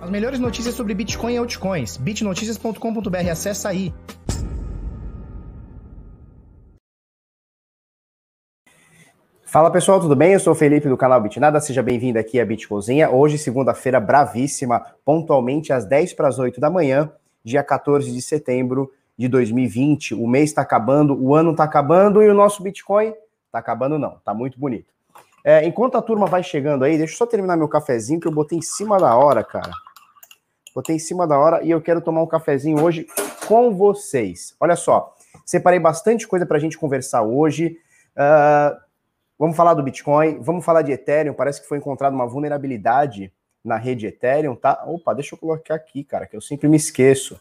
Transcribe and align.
As 0.00 0.08
melhores 0.08 0.40
notícias 0.40 0.74
sobre 0.74 0.94
Bitcoin 0.94 1.34
e 1.34 1.36
altcoins. 1.36 1.98
bitnoticias.com.br. 1.98 3.30
Acesse 3.30 3.68
aí. 3.68 3.92
Fala 9.44 9.70
pessoal, 9.70 10.00
tudo 10.00 10.16
bem? 10.16 10.32
Eu 10.32 10.40
sou 10.40 10.52
o 10.52 10.56
Felipe 10.56 10.88
do 10.88 10.96
canal 10.96 11.20
Bitnada, 11.20 11.60
seja 11.60 11.82
bem-vindo 11.82 12.18
aqui 12.18 12.40
à 12.40 12.46
Bitcozinha. 12.46 13.10
Hoje, 13.10 13.36
segunda-feira, 13.36 14.00
bravíssima, 14.00 14.80
pontualmente 15.04 15.72
às 15.72 15.84
10 15.84 16.14
para 16.14 16.28
as 16.28 16.38
8 16.38 16.60
da 16.60 16.70
manhã, 16.70 17.12
dia 17.44 17.62
14 17.62 18.10
de 18.12 18.22
setembro 18.22 18.92
de 19.18 19.26
2020. 19.28 20.14
O 20.14 20.26
mês 20.26 20.50
está 20.50 20.62
acabando, 20.62 21.20
o 21.20 21.34
ano 21.34 21.50
está 21.50 21.64
acabando 21.64 22.22
e 22.22 22.30
o 22.30 22.34
nosso 22.34 22.62
Bitcoin 22.62 23.12
está 23.46 23.58
acabando 23.58 23.98
não, 23.98 24.18
tá 24.24 24.32
muito 24.32 24.58
bonito. 24.58 24.86
É, 25.44 25.66
enquanto 25.66 25.96
a 25.96 26.02
turma 26.02 26.26
vai 26.26 26.42
chegando 26.42 26.84
aí, 26.84 26.96
deixa 26.96 27.14
eu 27.14 27.18
só 27.18 27.26
terminar 27.26 27.56
meu 27.56 27.68
cafezinho 27.68 28.20
que 28.20 28.28
eu 28.28 28.32
botei 28.32 28.58
em 28.58 28.62
cima 28.62 28.98
da 28.98 29.16
hora, 29.16 29.42
cara. 29.42 29.72
Botei 30.80 30.96
em 30.96 30.98
cima 30.98 31.26
da 31.26 31.38
hora 31.38 31.62
e 31.62 31.70
eu 31.70 31.78
quero 31.78 32.00
tomar 32.00 32.22
um 32.22 32.26
cafezinho 32.26 32.82
hoje 32.82 33.06
com 33.46 33.76
vocês. 33.76 34.56
Olha 34.58 34.74
só, 34.74 35.14
separei 35.44 35.78
bastante 35.78 36.26
coisa 36.26 36.46
para 36.46 36.56
a 36.56 36.60
gente 36.60 36.78
conversar 36.78 37.20
hoje. 37.20 37.76
Uh, 38.16 38.80
vamos 39.38 39.58
falar 39.58 39.74
do 39.74 39.82
Bitcoin, 39.82 40.38
vamos 40.40 40.64
falar 40.64 40.80
de 40.80 40.90
Ethereum. 40.90 41.34
Parece 41.34 41.60
que 41.60 41.68
foi 41.68 41.76
encontrada 41.76 42.16
uma 42.16 42.26
vulnerabilidade 42.26 43.30
na 43.62 43.76
rede 43.76 44.06
Ethereum, 44.06 44.56
tá? 44.56 44.82
Opa, 44.86 45.12
deixa 45.12 45.34
eu 45.34 45.38
colocar 45.38 45.74
aqui, 45.74 46.02
cara, 46.02 46.26
que 46.26 46.34
eu 46.34 46.40
sempre 46.40 46.66
me 46.66 46.78
esqueço. 46.78 47.38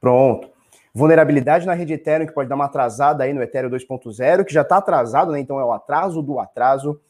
Pronto. 0.00 0.48
Vulnerabilidade 0.94 1.66
na 1.66 1.74
rede 1.74 1.94
Ethereum, 1.94 2.28
que 2.28 2.32
pode 2.32 2.48
dar 2.48 2.54
uma 2.54 2.66
atrasada 2.66 3.24
aí 3.24 3.32
no 3.32 3.42
Ethereum 3.42 3.70
2.0, 3.70 4.44
que 4.44 4.54
já 4.54 4.62
está 4.62 4.76
atrasado, 4.76 5.32
né? 5.32 5.40
Então 5.40 5.58
é 5.58 5.64
o 5.64 5.72
atraso 5.72 6.22
do 6.22 6.38
atraso. 6.38 7.00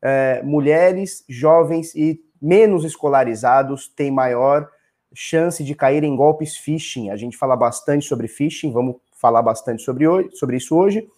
É, 0.00 0.40
mulheres, 0.42 1.22
jovens 1.28 1.94
e 1.94 2.18
menos 2.40 2.82
escolarizados 2.82 3.88
têm 3.88 4.10
maior 4.10 4.70
chance 5.16 5.64
de 5.64 5.74
cair 5.74 6.04
em 6.04 6.14
golpes 6.14 6.56
phishing. 6.56 7.10
A 7.10 7.16
gente 7.16 7.36
fala 7.36 7.56
bastante 7.56 8.06
sobre 8.06 8.28
phishing, 8.28 8.70
vamos 8.70 8.96
falar 9.12 9.42
bastante 9.42 9.82
sobre, 9.82 10.06
hoje, 10.06 10.30
sobre 10.34 10.56
isso 10.56 10.76
hoje. 10.76 11.08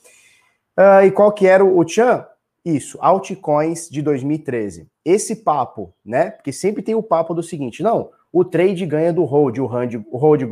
Uh, 0.78 1.04
e 1.04 1.10
qual 1.10 1.32
que 1.32 1.46
era 1.46 1.64
o, 1.64 1.86
Chan? 1.86 2.24
Isso, 2.64 2.98
altcoins 3.00 3.88
de 3.90 4.00
2013. 4.00 4.86
Esse 5.04 5.36
papo, 5.36 5.92
né? 6.04 6.30
Porque 6.30 6.52
sempre 6.52 6.82
tem 6.82 6.94
o 6.94 7.02
papo 7.02 7.34
do 7.34 7.42
seguinte: 7.42 7.82
não, 7.82 8.10
o 8.32 8.44
trade 8.44 8.86
ganha 8.86 9.12
do 9.12 9.24
hold, 9.24 9.58
o 9.58 9.66
hold, 9.66 9.94
o 10.10 10.16
hold 10.16 10.42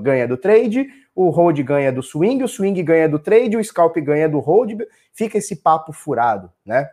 ganha 0.00 0.26
do 0.26 0.36
trade, 0.36 0.86
o 1.14 1.28
hold 1.30 1.60
ganha 1.62 1.92
do 1.92 2.02
swing, 2.02 2.42
o 2.42 2.48
swing 2.48 2.82
ganha 2.82 3.08
do 3.08 3.18
trade, 3.18 3.56
o 3.56 3.64
scalp 3.64 3.96
ganha 3.98 4.28
do 4.28 4.38
hold. 4.38 4.80
Fica 5.12 5.38
esse 5.38 5.56
papo 5.56 5.92
furado, 5.92 6.50
né? 6.64 6.88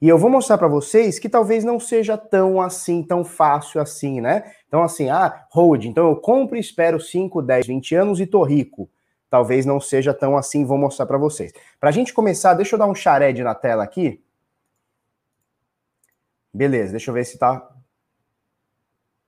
E 0.00 0.08
eu 0.08 0.16
vou 0.16 0.30
mostrar 0.30 0.56
para 0.56 0.66
vocês 0.66 1.18
que 1.18 1.28
talvez 1.28 1.62
não 1.62 1.78
seja 1.78 2.16
tão 2.16 2.60
assim, 2.60 3.02
tão 3.02 3.22
fácil 3.22 3.80
assim, 3.82 4.20
né? 4.20 4.50
Então, 4.66 4.82
assim, 4.82 5.10
ah, 5.10 5.46
hold, 5.50 5.84
então 5.84 6.08
eu 6.08 6.16
compro 6.16 6.56
e 6.56 6.60
espero 6.60 6.98
5, 6.98 7.42
10, 7.42 7.66
20 7.66 7.94
anos 7.94 8.20
e 8.20 8.26
tô 8.26 8.42
rico. 8.42 8.88
Talvez 9.28 9.66
não 9.66 9.78
seja 9.78 10.14
tão 10.14 10.36
assim, 10.36 10.64
vou 10.64 10.78
mostrar 10.78 11.04
para 11.04 11.18
vocês. 11.18 11.52
Para 11.78 11.90
a 11.90 11.92
gente 11.92 12.14
começar, 12.14 12.54
deixa 12.54 12.74
eu 12.74 12.78
dar 12.78 12.86
um 12.86 12.94
shared 12.94 13.42
na 13.42 13.54
tela 13.54 13.84
aqui. 13.84 14.22
Beleza, 16.52 16.92
deixa 16.92 17.10
eu 17.10 17.14
ver 17.14 17.24
se 17.24 17.38
tá 17.38 17.70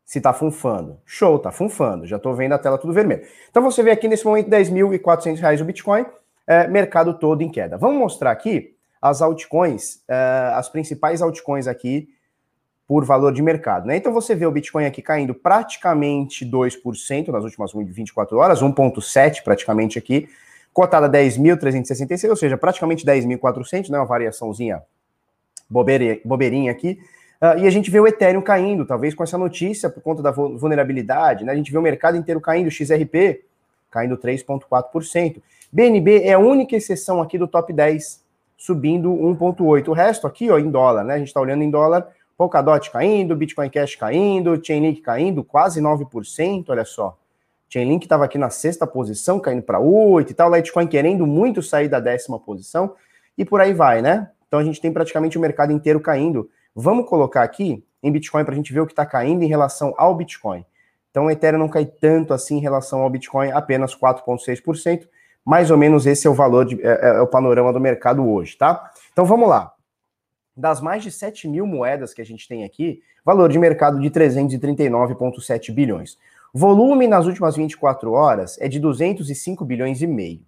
se 0.05 0.21
tá 0.21 0.33
funfando. 0.33 1.01
Show, 1.07 1.39
tá 1.39 1.51
funfando. 1.53 2.07
Já 2.07 2.19
tô 2.19 2.35
vendo 2.35 2.53
a 2.53 2.59
tela 2.59 2.77
tudo 2.77 2.93
vermelho. 2.93 3.27
Então 3.49 3.63
você 3.63 3.83
vê 3.83 3.91
aqui 3.91 4.09
nesse 4.09 4.25
momento 4.25 4.51
10.400 4.51 5.39
reais 5.39 5.61
o 5.61 5.65
Bitcoin, 5.65 6.05
é, 6.47 6.67
mercado 6.67 7.19
todo 7.19 7.43
em 7.43 7.51
queda. 7.51 7.79
Vamos 7.79 7.99
mostrar 7.99 8.31
aqui 8.31 8.77
as 9.03 9.21
altcoins, 9.21 9.97
uh, 10.09 10.55
as 10.55 10.69
principais 10.69 11.21
altcoins 11.21 11.67
aqui 11.67 12.09
por 12.87 13.05
valor 13.05 13.33
de 13.33 13.43
mercado. 13.43 13.87
Né? 13.87 13.97
Então 13.97 14.13
você 14.13 14.35
vê 14.35 14.47
o 14.47 14.51
Bitcoin 14.51 14.87
aqui 14.87 15.03
caindo 15.03 15.35
praticamente 15.35 16.47
2% 16.47 17.29
nas 17.29 17.43
últimas 17.43 17.73
24 17.73 18.39
horas, 18.39 18.63
1,7% 18.63 19.43
praticamente 19.43 19.99
aqui, 19.99 20.29
cotada 20.73 21.09
10.366, 21.09 22.31
ou 22.31 22.37
seja, 22.37 22.57
praticamente 22.57 23.05
10.400, 23.05 23.89
né? 23.89 23.99
uma 23.99 24.07
variaçãozinha 24.07 24.83
bobeirinha, 25.69 26.21
bobeirinha 26.25 26.71
aqui. 26.71 27.01
Uh, 27.41 27.59
e 27.59 27.67
a 27.67 27.71
gente 27.71 27.91
vê 27.91 27.99
o 27.99 28.07
Ethereum 28.07 28.43
caindo, 28.43 28.85
talvez 28.85 29.15
com 29.15 29.25
essa 29.25 29.37
notícia 29.37 29.91
por 29.91 30.01
conta 30.01 30.23
da 30.23 30.31
vulnerabilidade. 30.31 31.45
Né? 31.45 31.53
A 31.53 31.57
gente 31.57 31.73
vê 31.73 31.79
o 31.79 31.83
mercado 31.83 32.17
inteiro 32.17 32.41
caindo, 32.41 32.71
XRP 32.71 33.43
caindo 33.91 34.17
3,4%. 34.17 35.43
BNB 35.73 36.23
é 36.23 36.35
a 36.35 36.39
única 36.39 36.77
exceção 36.77 37.21
aqui 37.21 37.37
do 37.37 37.49
top 37.49 37.73
10 37.73 38.22
subindo 38.63 39.11
1,8. 39.11 39.89
O 39.89 39.93
resto 39.93 40.25
aqui, 40.25 40.49
ó, 40.49 40.57
em 40.57 40.71
dólar, 40.71 41.03
né? 41.03 41.15
A 41.15 41.19
gente 41.19 41.27
está 41.27 41.41
olhando 41.41 41.65
em 41.65 41.71
dólar, 41.71 42.07
Polkadot 42.39 42.93
caindo, 42.93 43.35
Bitcoin 43.35 43.69
Cash 43.69 43.97
caindo, 43.97 44.65
Chainlink 44.65 45.01
caindo, 45.01 45.43
quase 45.43 45.81
9%, 45.81 46.67
olha 46.69 46.85
só. 46.85 47.19
Chainlink 47.69 48.05
estava 48.05 48.25
aqui 48.25 48.39
na 48.39 48.51
sexta 48.51 48.87
posição, 48.87 49.41
caindo 49.41 49.65
para 49.65 49.81
8 49.81 50.31
e 50.31 50.35
tal, 50.35 50.55
Litecoin 50.55 50.87
querendo 50.87 51.27
muito 51.27 51.61
sair 51.61 51.89
da 51.89 51.99
décima 51.99 52.39
posição, 52.39 52.95
e 53.37 53.45
por 53.45 53.61
aí 53.61 53.73
vai, 53.73 54.01
né? 54.01 54.31
Então 54.47 54.61
a 54.61 54.65
gente 54.65 54.81
tem 54.81 54.93
praticamente 54.93 55.37
o 55.37 55.41
mercado 55.41 55.73
inteiro 55.73 55.99
caindo. 55.99 56.49
Vamos 56.73 57.09
colocar 57.09 57.43
aqui 57.43 57.85
em 58.01 58.13
Bitcoin 58.13 58.45
para 58.45 58.55
a 58.55 58.57
gente 58.57 58.73
ver 58.73 58.81
o 58.81 58.87
que 58.87 58.93
está 58.93 59.05
caindo 59.05 59.43
em 59.43 59.49
relação 59.49 59.93
ao 59.97 60.15
Bitcoin. 60.15 60.65
Então 61.11 61.27
o 61.27 61.31
Ethereum 61.33 61.59
não 61.59 61.69
cai 61.69 61.85
tanto 61.85 62.33
assim 62.33 62.59
em 62.59 62.61
relação 62.61 63.01
ao 63.01 63.11
Bitcoin, 63.11 63.51
apenas 63.51 63.93
4,6%. 63.93 65.09
Mais 65.45 65.71
ou 65.71 65.77
menos 65.77 66.07
esse 66.07 66.27
é 66.27 66.31
o 66.31 66.35
valor, 66.35 66.65
de, 66.65 66.81
é, 66.83 67.09
é, 67.09 67.21
o 67.21 67.27
panorama 67.27 67.73
do 67.73 67.81
mercado 67.81 68.27
hoje, 68.29 68.57
tá? 68.57 68.91
Então 69.13 69.25
vamos 69.25 69.49
lá. 69.49 69.73
Das 70.57 70.81
mais 70.81 71.03
de 71.03 71.11
7 71.11 71.49
mil 71.49 71.67
moedas 71.67 72.13
que 72.15 72.21
a 72.21 72.25
gente 72.25 72.47
tem 72.47 72.65
aqui, 72.65 73.01
valor 73.25 73.49
de 73.49 73.59
mercado 73.59 73.99
de 73.99 74.11
339,7 74.11 75.73
bilhões. 75.73 76.19
Volume 76.55 77.09
nas 77.09 77.27
últimas 77.27 77.57
24 77.57 78.13
horas 78.13 78.59
é 78.61 78.69
de 78.69 78.79
205 78.79 79.65
bilhões 79.65 80.03
e 80.03 80.07
meio. 80.07 80.41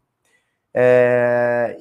É... 0.73 1.77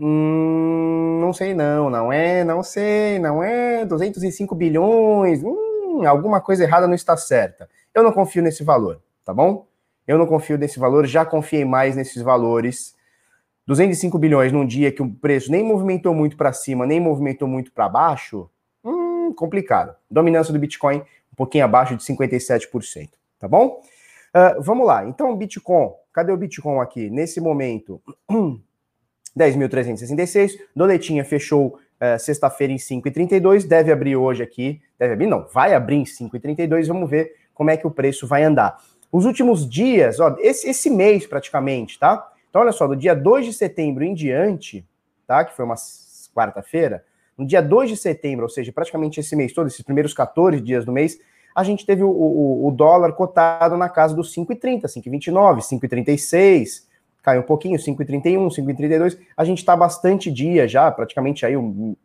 Hum, 0.00 1.18
não 1.20 1.32
sei 1.32 1.54
não, 1.54 1.90
não 1.90 2.12
é, 2.12 2.44
não 2.44 2.62
sei, 2.62 3.18
não 3.18 3.42
é 3.42 3.84
205 3.84 4.54
bilhões, 4.54 5.42
hum, 5.42 6.06
alguma 6.06 6.40
coisa 6.40 6.62
errada 6.62 6.86
não 6.86 6.94
está 6.94 7.16
certa. 7.16 7.68
Eu 7.92 8.02
não 8.02 8.12
confio 8.12 8.42
nesse 8.42 8.62
valor, 8.62 9.02
tá 9.24 9.34
bom? 9.34 9.66
Eu 10.08 10.16
não 10.16 10.26
confio 10.26 10.56
nesse 10.56 10.78
valor, 10.78 11.06
já 11.06 11.26
confiei 11.26 11.66
mais 11.66 11.94
nesses 11.94 12.22
valores. 12.22 12.96
205 13.66 14.18
bilhões 14.18 14.50
num 14.50 14.66
dia 14.66 14.90
que 14.90 15.02
o 15.02 15.12
preço 15.12 15.50
nem 15.50 15.62
movimentou 15.62 16.14
muito 16.14 16.34
para 16.34 16.50
cima, 16.54 16.86
nem 16.86 16.98
movimentou 16.98 17.46
muito 17.46 17.70
para 17.70 17.86
baixo, 17.90 18.48
hum, 18.82 19.34
complicado. 19.36 19.94
Dominância 20.10 20.50
do 20.50 20.58
Bitcoin 20.58 21.00
um 21.30 21.36
pouquinho 21.36 21.66
abaixo 21.66 21.94
de 21.94 22.02
57%, 22.02 23.10
tá 23.38 23.46
bom? 23.46 23.82
Uh, 24.34 24.62
vamos 24.62 24.86
lá. 24.86 25.04
Então, 25.06 25.36
Bitcoin, 25.36 25.92
cadê 26.10 26.32
o 26.32 26.36
Bitcoin 26.38 26.78
aqui? 26.78 27.10
Nesse 27.10 27.38
momento, 27.38 28.00
10.366. 29.36 30.52
Doletinha 30.74 31.22
fechou 31.22 31.78
uh, 32.00 32.18
sexta-feira 32.18 32.72
em 32.72 32.76
5,32. 32.76 33.66
Deve 33.66 33.92
abrir 33.92 34.16
hoje 34.16 34.42
aqui. 34.42 34.80
Deve 34.98 35.12
abrir, 35.12 35.26
não, 35.26 35.46
vai 35.46 35.74
abrir 35.74 35.96
em 35.96 36.04
5,32. 36.04 36.86
Vamos 36.86 37.10
ver 37.10 37.34
como 37.52 37.70
é 37.70 37.76
que 37.76 37.86
o 37.86 37.90
preço 37.90 38.26
vai 38.26 38.42
andar. 38.42 38.78
Os 39.10 39.24
últimos 39.24 39.68
dias, 39.68 40.20
ó, 40.20 40.36
esse, 40.38 40.68
esse 40.68 40.90
mês 40.90 41.26
praticamente, 41.26 41.98
tá? 41.98 42.30
Então, 42.48 42.62
olha 42.62 42.72
só, 42.72 42.86
do 42.86 42.96
dia 42.96 43.14
2 43.14 43.46
de 43.46 43.52
setembro 43.52 44.04
em 44.04 44.14
diante, 44.14 44.84
tá? 45.26 45.44
Que 45.44 45.54
foi 45.54 45.64
uma 45.64 45.76
quarta-feira, 46.34 47.04
no 47.36 47.46
dia 47.46 47.62
2 47.62 47.90
de 47.90 47.96
setembro, 47.96 48.44
ou 48.44 48.48
seja, 48.48 48.72
praticamente 48.72 49.20
esse 49.20 49.36
mês 49.36 49.52
todo, 49.52 49.68
esses 49.68 49.82
primeiros 49.82 50.12
14 50.12 50.60
dias 50.60 50.84
do 50.84 50.92
mês, 50.92 51.18
a 51.54 51.62
gente 51.62 51.86
teve 51.86 52.02
o, 52.02 52.10
o, 52.10 52.66
o 52.66 52.70
dólar 52.70 53.12
cotado 53.12 53.76
na 53.76 53.88
casa 53.88 54.14
dos 54.14 54.34
5,30, 54.34 54.82
5,29, 54.84 55.58
5,36, 55.60 56.84
caiu 57.22 57.40
um 57.40 57.44
pouquinho, 57.44 57.78
5,31, 57.78 58.48
5,32. 58.48 59.18
A 59.36 59.44
gente 59.44 59.58
está 59.58 59.76
bastante 59.76 60.30
dia 60.30 60.66
já, 60.66 60.90
praticamente 60.90 61.44
aí 61.44 61.54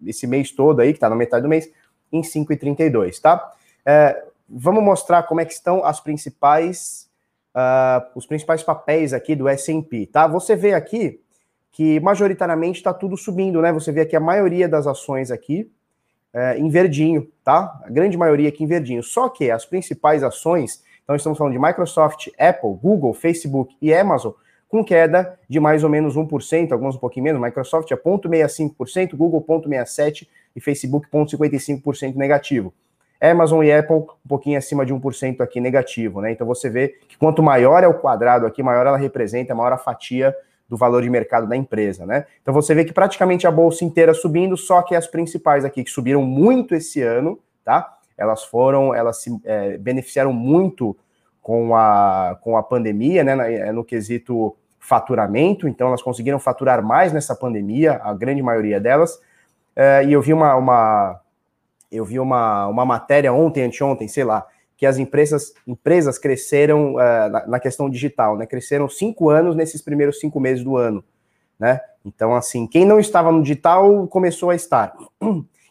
esse 0.06 0.28
mês 0.28 0.52
todo 0.52 0.80
aí, 0.80 0.92
que 0.92 0.98
está 0.98 1.10
na 1.10 1.16
metade 1.16 1.44
do 1.44 1.50
mês, 1.50 1.70
em 2.12 2.22
5,32, 2.22 3.20
tá? 3.20 3.52
É, 3.86 4.24
vamos 4.54 4.84
mostrar 4.84 5.24
como 5.24 5.42
é 5.42 5.46
que 5.46 5.54
estão 5.54 5.84
as 5.84 6.00
principais, 6.00 7.10
uh, 7.56 8.06
os 8.16 8.26
principais 8.26 8.62
papéis 8.62 9.14
aqui 9.14 9.36
do 9.36 9.48
S&P, 9.48 10.06
tá? 10.06 10.28
Você 10.28 10.56
vê 10.56 10.74
aqui 10.74 11.20
que 11.72 12.00
majoritariamente 12.00 12.78
está 12.78 12.94
tudo 12.94 13.18
subindo, 13.18 13.62
né? 13.62 13.74
Você 13.74 13.92
vê 13.92 14.02
aqui 14.02 14.16
a 14.16 14.20
maioria 14.20 14.68
das 14.68 14.86
ações 14.86 15.32
aqui 15.32 15.72
uh, 16.34 16.58
em 16.58 16.70
verdinho, 16.70 17.28
tá? 17.44 17.82
A 17.84 17.90
grande 17.90 18.16
maioria 18.16 18.50
aqui 18.50 18.64
em 18.64 18.68
verdinho. 18.68 19.02
Só 19.02 19.28
que 19.28 19.50
as 19.50 19.66
principais 19.66 20.24
ações, 20.24 20.84
então 21.04 21.16
estamos 21.16 21.38
falando 21.38 21.54
de 21.54 21.60
Microsoft, 21.60 22.28
Apple, 22.38 22.76
Google, 22.82 23.14
Facebook 23.14 23.76
e 23.82 23.94
Amazon, 23.94 24.34
com 24.70 24.84
queda 24.84 25.38
de 25.50 25.60
mais 25.60 25.84
ou 25.84 25.90
menos 25.90 26.16
1%, 26.16 26.72
alguns 26.72 26.96
um 26.96 27.00
pouquinho 27.00 27.24
menos, 27.26 27.42
Microsoft 27.42 27.92
é 27.92 27.96
0,65%, 27.96 29.16
Google 29.16 29.44
0,67% 29.44 30.28
e 30.56 30.60
Facebook 30.62 31.08
0,55% 31.12 32.16
negativo. 32.16 32.74
Amazon 33.24 33.64
e 33.64 33.72
Apple 33.72 33.96
um 33.96 34.28
pouquinho 34.28 34.58
acima 34.58 34.86
de 34.86 34.94
1% 34.94 35.42
aqui 35.42 35.62
negativo, 35.62 36.22
né? 36.22 36.32
Então 36.32 36.46
você 36.46 36.70
vê 36.70 36.90
que 37.08 37.18
quanto 37.18 37.42
maior 37.42 37.84
é 37.84 37.88
o 37.88 37.94
quadrado 37.94 38.46
aqui, 38.46 38.62
maior 38.62 38.86
ela 38.86 38.98
representa, 38.98 39.56
maior 39.56 39.72
a 39.72 39.78
fatia 39.78 40.36
do 40.68 40.76
valor 40.76 41.04
de 41.04 41.10
mercado 41.10 41.48
da 41.48 41.56
empresa, 41.56 42.06
né? 42.06 42.26
Então 42.42 42.54
você 42.54 42.76
vê 42.76 42.84
que 42.84 42.94
praticamente 42.94 43.48
a 43.48 43.52
bolsa 43.52 43.86
inteira 43.86 44.14
subindo, 44.14 44.58
só 44.58 44.82
que 44.82 44.96
as 44.96 45.08
principais 45.08 45.64
aqui 45.64 45.84
que 45.84 45.90
subiram 45.90 46.22
muito 46.22 46.76
esse 46.76 47.02
ano, 47.02 47.40
tá? 47.64 47.98
elas 48.18 48.44
foram, 48.44 48.94
elas 48.94 49.22
se 49.22 49.40
é, 49.44 49.78
beneficiaram 49.78 50.34
muito 50.34 50.96
com 51.42 51.76
a, 51.76 52.38
com 52.42 52.58
a 52.58 52.64
pandemia, 52.64 53.24
né, 53.24 53.36
no, 53.36 53.74
no 53.74 53.84
quesito 53.84 54.56
faturamento, 54.80 55.68
então 55.68 55.88
elas 55.88 56.02
conseguiram 56.02 56.40
faturar 56.40 56.84
mais 56.84 57.14
nessa 57.14 57.36
pandemia, 57.36 58.00
a 58.04 58.14
grande 58.14 58.42
maioria 58.42 58.80
delas, 58.80 59.20
é, 59.76 60.04
e 60.06 60.14
eu 60.14 60.22
vi 60.22 60.34
uma, 60.34 60.56
uma 60.56 61.20
eu 61.94 62.04
vi 62.04 62.20
uma, 62.20 62.68
uma 62.68 62.86
matéria 62.86 63.32
ontem, 63.32 63.64
anteontem, 63.64 64.08
sei 64.08 64.24
lá, 64.24 64.46
que 64.76 64.86
as 64.86 64.98
empresas, 64.98 65.54
empresas 65.68 66.18
cresceram 66.18 66.96
uh, 66.96 67.30
na, 67.30 67.48
na, 67.48 67.60
questão 67.60 67.90
digital, 67.90 68.36
né? 68.36 68.46
Cresceram 68.46 68.90
cinco 68.90 69.30
anos 69.30 69.56
nesses 69.56 69.82
primeiros 69.82 70.20
cinco 70.20 70.40
meses 70.40 70.64
do 70.64 70.76
ano, 70.76 71.04
né? 71.60 71.80
Então, 72.06 72.36
assim, 72.36 72.68
quem 72.68 72.86
não 72.86 73.00
estava 73.00 73.32
no 73.32 73.42
digital 73.42 74.08
começou 74.08 74.50
a 74.50 74.56
estar. 74.56 74.94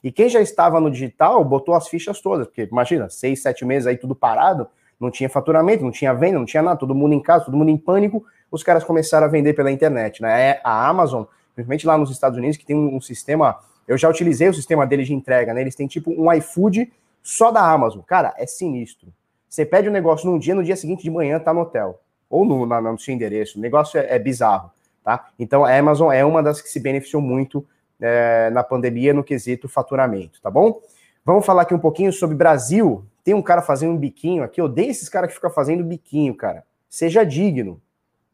E 0.03 0.11
quem 0.11 0.29
já 0.29 0.41
estava 0.41 0.81
no 0.81 0.91
digital 0.91 1.45
botou 1.45 1.75
as 1.77 1.87
fichas 1.87 2.21
todas, 2.21 2.49
porque 2.49 2.63
imagina, 2.63 3.09
seis, 3.09 3.41
sete 3.41 3.65
meses 3.65 3.87
aí 3.87 3.97
tudo 3.97 4.17
parado, 4.17 4.67
não 4.99 5.13
tinha 5.13 5.29
faturamento, 5.29 5.85
não 5.85 5.93
tinha 5.93 6.13
venda, 6.13 6.39
não 6.39 6.45
tinha 6.45 6.63
nada, 6.63 6.77
todo 6.77 6.95
mundo 6.95 7.13
em 7.13 7.21
casa, 7.21 7.45
todo 7.45 7.57
mundo 7.57 7.71
em 7.71 7.77
pânico, 7.77 8.25
os 8.51 8.65
caras 8.65 8.83
começaram 8.83 9.27
a 9.27 9.31
vender 9.31 9.53
pela 9.53 9.71
internet, 9.71 10.21
né? 10.21 10.51
É 10.51 10.61
a 10.65 10.89
Amazon, 10.89 11.25
principalmente 11.55 11.87
lá 11.87 11.97
nos 11.97 12.11
Estados 12.11 12.37
Unidos, 12.37 12.57
que 12.57 12.67
tem 12.67 12.75
um, 12.75 12.97
um 12.97 13.01
sistema, 13.01 13.59
eu 13.87 13.99
já 13.99 14.09
utilizei 14.09 14.49
o 14.49 14.55
sistema 14.55 14.87
deles 14.87 15.07
de 15.07 15.15
entrega, 15.15 15.53
né? 15.53 15.61
Eles 15.61 15.75
têm 15.75 15.87
tipo 15.87 16.11
um 16.11 16.33
iFood 16.33 16.93
só 17.23 17.51
da 17.51 17.61
Amazon. 17.61 18.03
Cara, 18.03 18.35
é 18.37 18.47
sinistro. 18.47 19.13
Você 19.49 19.67
pede 19.67 19.89
um 19.89 19.93
negócio 19.93 20.31
num 20.31 20.39
dia, 20.39 20.55
no 20.55 20.65
dia 20.65 20.77
seguinte 20.77 21.03
de 21.03 21.11
manhã 21.11 21.39
tá 21.39 21.53
no 21.53 21.61
hotel. 21.61 22.01
Ou 22.29 22.45
no, 22.45 22.65
na, 22.65 22.81
no 22.81 22.99
seu 22.99 23.15
endereço. 23.15 23.59
O 23.59 23.61
negócio 23.63 24.01
é, 24.01 24.15
é, 24.15 24.19
bizarro, 24.19 24.71
tá? 25.05 25.29
Então 25.39 25.65
a 25.65 25.77
Amazon 25.77 26.11
é 26.11 26.25
uma 26.25 26.43
das 26.43 26.61
que 26.61 26.69
se 26.69 26.81
beneficiou 26.81 27.21
muito 27.21 27.67
é, 28.01 28.51
na 28.51 28.65
pandemia 28.65 29.13
no 29.13 29.23
quesito 29.23 29.69
faturamento, 29.69 30.41
tá 30.41 30.51
bom? 30.51 30.81
Vamos 31.25 31.47
falar 31.47 31.63
aqui 31.63 31.75
um 31.75 31.79
pouquinho 31.79 32.13
sobre 32.13 32.35
Brasil. 32.35 33.05
Tem 33.23 33.35
um 33.35 33.43
cara 33.43 33.63
fazendo 33.63 33.93
um 33.93 33.97
biquinho 33.97 34.43
aqui. 34.43 34.61
Eu 34.61 34.65
odeio 34.65 34.91
esses 34.91 35.09
caras 35.09 35.29
que 35.29 35.35
ficam 35.35 35.51
fazendo 35.51 35.85
biquinho, 35.85 36.35
cara. 36.35 36.65
Seja 36.89 37.25
digno. 37.25 37.81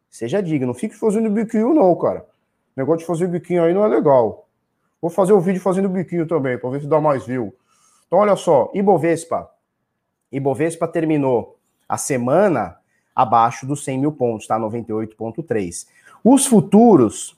Seja 0.08 0.40
digno. 0.40 0.68
Não 0.68 0.74
fique 0.74 0.94
fazendo 0.94 1.28
biquinho, 1.28 1.74
não, 1.74 1.94
cara. 1.96 2.20
O 2.20 2.80
negócio 2.80 3.00
de 3.00 3.06
fazer 3.06 3.26
biquinho 3.26 3.62
aí 3.62 3.74
não 3.74 3.84
é 3.84 3.88
legal. 3.88 4.47
Vou 5.00 5.10
fazer 5.10 5.32
o 5.32 5.38
um 5.38 5.40
vídeo 5.40 5.60
fazendo 5.60 5.88
biquinho 5.88 6.26
também, 6.26 6.58
para 6.58 6.70
ver 6.70 6.80
se 6.80 6.86
dá 6.86 7.00
mais 7.00 7.24
view. 7.26 7.54
Então, 8.06 8.18
olha 8.18 8.36
só, 8.36 8.70
Ibovespa. 8.74 9.48
Ibovespa 10.32 10.88
terminou 10.88 11.58
a 11.88 11.96
semana 11.96 12.76
abaixo 13.14 13.66
dos 13.66 13.84
100 13.84 13.98
mil 13.98 14.12
pontos, 14.12 14.46
tá? 14.46 14.58
98,3. 14.58 15.86
Os 16.24 16.46
futuros 16.46 17.36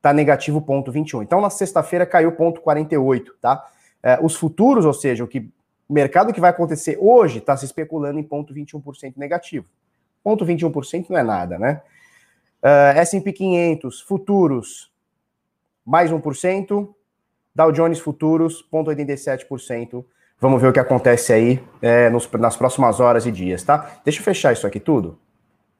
tá 0.00 0.12
negativo 0.12 0.60
ponto 0.60 0.92
21. 0.92 1.22
Então, 1.22 1.40
na 1.40 1.50
sexta-feira 1.50 2.04
caiu 2.04 2.32
ponto 2.32 2.60
48, 2.60 3.34
tá? 3.40 3.66
É, 4.02 4.18
os 4.22 4.36
futuros, 4.36 4.84
ou 4.84 4.92
seja, 4.92 5.24
o 5.24 5.26
que 5.26 5.50
mercado 5.88 6.32
que 6.32 6.40
vai 6.40 6.50
acontecer 6.50 6.98
hoje 7.00 7.38
está 7.38 7.56
se 7.56 7.64
especulando 7.64 8.18
em 8.18 8.22
ponto 8.22 8.52
21% 8.54 9.14
negativo. 9.16 9.66
Ponto 10.22 10.44
21% 10.44 11.06
não 11.08 11.18
é 11.18 11.22
nada, 11.22 11.58
né? 11.58 11.82
Uh, 12.62 12.98
S&P 12.98 13.32
500, 13.32 14.00
futuros, 14.00 14.90
mais 15.84 16.10
1%, 16.10 16.94
Dow 17.54 17.72
Jones 17.72 18.00
Futuros, 18.00 18.68
0,87%. 18.72 20.04
Vamos 20.40 20.60
ver 20.60 20.68
o 20.68 20.72
que 20.72 20.80
acontece 20.80 21.32
aí 21.32 21.62
é, 21.80 22.10
nos, 22.10 22.30
nas 22.32 22.56
próximas 22.56 23.00
horas 23.00 23.26
e 23.26 23.32
dias, 23.32 23.62
tá? 23.62 24.00
Deixa 24.04 24.20
eu 24.20 24.24
fechar 24.24 24.52
isso 24.52 24.66
aqui 24.66 24.80
tudo, 24.80 25.18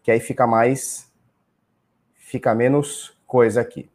que 0.03 0.11
aí 0.11 0.21
fica 0.21 0.47
mais. 0.47 1.11
Fica 2.15 2.55
menos 2.55 3.17
coisa 3.27 3.61
aqui. 3.61 3.91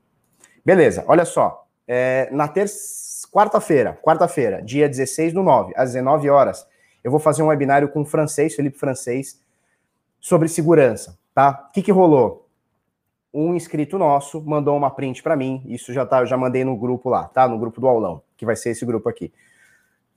Beleza, 0.66 1.04
olha 1.08 1.26
só. 1.26 1.66
É, 1.88 2.30
na 2.32 2.48
terça, 2.48 3.28
quarta-feira, 3.32 3.98
quarta-feira, 4.04 4.62
dia 4.62 4.88
16 4.88 5.34
do 5.34 5.42
9, 5.42 5.74
às 5.76 5.94
19 5.94 6.30
horas, 6.30 6.68
eu 7.04 7.10
vou 7.10 7.20
fazer 7.20 7.42
um 7.42 7.48
webinário 7.48 7.90
com 7.90 8.02
o 8.02 8.06
francês, 8.06 8.54
Felipe 8.54 8.78
Francês, 8.78 9.42
sobre 10.20 10.48
segurança, 10.48 11.18
tá? 11.34 11.68
O 11.70 11.72
que, 11.72 11.82
que 11.82 11.92
rolou? 11.92 12.49
Um 13.34 13.54
inscrito 13.54 13.98
nosso 13.98 14.42
mandou 14.42 14.76
uma 14.76 14.90
print 14.90 15.22
para 15.22 15.36
mim, 15.36 15.64
isso 15.68 15.94
já 15.94 16.06
tá, 16.06 16.22
eu 16.22 16.26
já 16.26 16.36
mandei 16.36 16.64
no 16.64 16.76
grupo 16.76 17.10
lá, 17.10 17.26
tá? 17.26 17.48
No 17.48 17.60
grupo 17.60 17.80
do 17.80 17.88
aulão, 17.88 18.22
que 18.36 18.46
vai 18.46 18.56
ser 18.56 18.72
esse 18.72 18.86
grupo 18.86 19.08
aqui. 19.08 19.32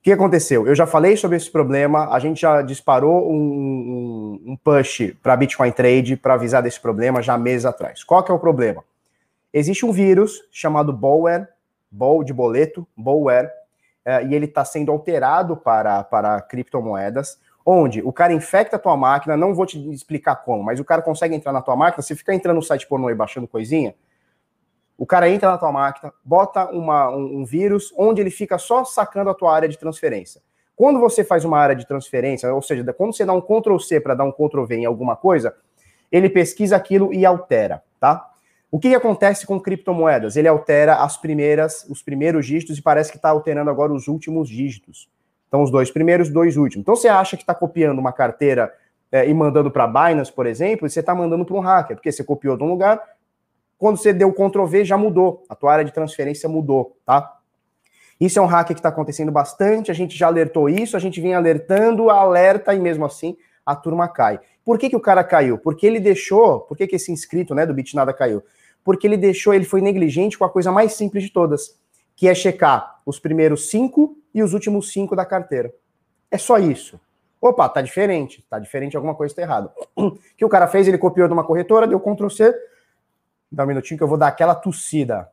O 0.00 0.02
que 0.02 0.12
aconteceu? 0.12 0.66
Eu 0.66 0.74
já 0.74 0.86
falei 0.86 1.16
sobre 1.16 1.36
esse 1.36 1.50
problema, 1.50 2.12
a 2.12 2.18
gente 2.18 2.40
já 2.40 2.60
disparou 2.60 3.30
um, 3.30 3.36
um, 3.36 4.52
um 4.52 4.56
push 4.56 5.14
para 5.22 5.36
Bitcoin 5.36 5.70
Trade 5.70 6.16
para 6.16 6.34
avisar 6.34 6.62
desse 6.62 6.80
problema 6.80 7.22
já 7.22 7.38
meses 7.38 7.64
atrás. 7.64 8.02
Qual 8.02 8.22
que 8.24 8.32
é 8.32 8.34
o 8.34 8.38
problema? 8.38 8.82
Existe 9.52 9.86
um 9.86 9.92
vírus 9.92 10.42
chamado 10.50 10.92
Bowware, 10.92 11.46
Bow 11.90 12.24
de 12.24 12.32
boleto, 12.32 12.88
Bowware, 12.96 13.50
é, 14.04 14.24
e 14.24 14.34
ele 14.34 14.46
está 14.46 14.64
sendo 14.64 14.90
alterado 14.90 15.56
para, 15.56 16.02
para 16.02 16.40
criptomoedas 16.40 17.38
onde 17.64 18.02
o 18.02 18.12
cara 18.12 18.32
infecta 18.32 18.76
a 18.76 18.78
tua 18.78 18.96
máquina, 18.96 19.36
não 19.36 19.54
vou 19.54 19.66
te 19.66 19.78
explicar 19.90 20.36
como, 20.36 20.62
mas 20.62 20.80
o 20.80 20.84
cara 20.84 21.02
consegue 21.02 21.34
entrar 21.34 21.52
na 21.52 21.62
tua 21.62 21.76
máquina, 21.76 22.02
você 22.02 22.16
fica 22.16 22.34
entrando 22.34 22.56
no 22.56 22.62
site 22.62 22.86
pornô 22.86 23.10
e 23.10 23.14
baixando 23.14 23.46
coisinha, 23.46 23.94
o 24.98 25.06
cara 25.06 25.28
entra 25.28 25.50
na 25.50 25.58
tua 25.58 25.72
máquina, 25.72 26.12
bota 26.24 26.66
uma, 26.70 27.10
um, 27.10 27.40
um, 27.40 27.44
vírus 27.44 27.92
onde 27.96 28.20
ele 28.20 28.30
fica 28.30 28.58
só 28.58 28.84
sacando 28.84 29.30
a 29.30 29.34
tua 29.34 29.54
área 29.54 29.68
de 29.68 29.78
transferência. 29.78 30.40
Quando 30.76 31.00
você 31.00 31.24
faz 31.24 31.44
uma 31.44 31.58
área 31.58 31.74
de 31.74 31.86
transferência, 31.86 32.52
ou 32.54 32.62
seja, 32.62 32.84
quando 32.92 33.14
você 33.14 33.24
dá 33.24 33.32
um 33.32 33.40
Ctrl 33.40 33.78
C 33.78 34.00
para 34.00 34.14
dar 34.14 34.24
um 34.24 34.32
Ctrl 34.32 34.64
V 34.64 34.76
em 34.76 34.84
alguma 34.84 35.16
coisa, 35.16 35.54
ele 36.10 36.28
pesquisa 36.28 36.76
aquilo 36.76 37.12
e 37.12 37.24
altera, 37.24 37.82
tá? 37.98 38.30
O 38.70 38.78
que, 38.78 38.88
que 38.88 38.94
acontece 38.94 39.46
com 39.46 39.60
criptomoedas? 39.60 40.34
Ele 40.34 40.48
altera 40.48 40.96
as 40.96 41.16
primeiras, 41.16 41.84
os 41.90 42.02
primeiros 42.02 42.46
dígitos 42.46 42.78
e 42.78 42.82
parece 42.82 43.10
que 43.10 43.18
está 43.18 43.28
alterando 43.28 43.70
agora 43.70 43.92
os 43.92 44.08
últimos 44.08 44.48
dígitos. 44.48 45.10
Então, 45.52 45.62
os 45.62 45.70
dois 45.70 45.90
primeiros, 45.90 46.31
dois 46.31 46.56
últimos. 46.56 46.81
Então, 46.82 46.96
você 46.96 47.08
acha 47.08 47.37
que 47.37 47.43
está 47.43 47.54
copiando 47.54 47.99
uma 47.99 48.10
carteira 48.10 48.72
é, 49.12 49.28
e 49.28 49.34
mandando 49.34 49.70
para 49.70 49.87
Binance, 49.87 50.32
por 50.32 50.46
exemplo, 50.46 50.87
e 50.87 50.90
você 50.90 51.00
está 51.00 51.14
mandando 51.14 51.44
para 51.44 51.54
um 51.54 51.60
hacker, 51.60 51.94
porque 51.94 52.10
você 52.10 52.25
copiou 52.25 52.56
de 52.56 52.64
um 52.64 52.69
lugar, 52.69 52.99
quando 53.76 53.99
você 53.99 54.14
deu 54.14 54.32
Ctrl 54.32 54.64
V, 54.64 54.82
já 54.82 54.96
mudou. 54.96 55.44
A 55.50 55.54
tua 55.54 55.75
área 55.75 55.84
de 55.84 55.93
transferência 55.93 56.49
mudou, 56.49 56.96
tá? 57.04 57.38
Isso 58.19 58.38
é 58.38 58.43
um 58.43 58.46
hack 58.46 58.69
que 58.69 58.72
está 58.72 58.88
acontecendo 58.88 59.31
bastante, 59.31 59.90
a 59.90 59.94
gente 59.94 60.16
já 60.16 60.28
alertou 60.28 60.70
isso, 60.70 60.96
a 60.96 61.00
gente 61.00 61.20
vem 61.20 61.34
alertando, 61.34 62.08
alerta 62.08 62.72
e 62.72 62.81
mesmo 62.81 63.05
assim 63.05 63.37
a 63.66 63.76
turma 63.76 64.08
cai. 64.08 64.40
Por 64.64 64.78
que, 64.78 64.88
que 64.88 64.96
o 64.96 65.00
cara 65.00 65.22
caiu? 65.22 65.58
Porque 65.58 65.87
ele 65.87 66.00
deixou, 66.00 66.60
por 66.60 66.78
que, 66.78 66.87
que 66.87 66.96
esse 66.96 67.12
inscrito 67.12 67.55
né, 67.55 67.66
do 67.66 67.75
Bitnada 67.75 68.14
caiu? 68.14 68.43
Porque 68.82 69.06
ele 69.06 69.19
deixou, 69.19 69.52
ele 69.52 69.66
foi 69.66 69.82
negligente 69.82 70.38
com 70.38 70.46
a 70.46 70.50
coisa 70.50 70.72
mais 70.72 70.94
simples 70.94 71.25
de 71.25 71.31
todas, 71.31 71.78
que 72.22 72.28
é 72.28 72.36
checar 72.36 73.02
os 73.04 73.19
primeiros 73.19 73.69
cinco 73.69 74.16
e 74.32 74.44
os 74.44 74.54
últimos 74.54 74.92
cinco 74.92 75.16
da 75.16 75.26
carteira. 75.26 75.74
É 76.30 76.38
só 76.38 76.56
isso. 76.56 77.00
Opa, 77.40 77.69
tá 77.69 77.82
diferente. 77.82 78.46
Tá 78.48 78.60
diferente, 78.60 78.96
alguma 78.96 79.12
coisa 79.12 79.32
está 79.32 79.43
errada. 79.43 79.74
O 79.96 80.12
que 80.36 80.44
o 80.44 80.48
cara 80.48 80.69
fez? 80.69 80.86
Ele 80.86 80.98
copiou 80.98 81.26
de 81.26 81.34
uma 81.34 81.43
corretora, 81.43 81.84
deu 81.84 81.98
Ctrl 81.98 82.29
C. 82.29 82.55
Dá 83.50 83.64
um 83.64 83.67
minutinho 83.67 83.98
que 83.98 84.05
eu 84.05 84.06
vou 84.06 84.17
dar 84.17 84.29
aquela 84.29 84.55
tossida. 84.55 85.32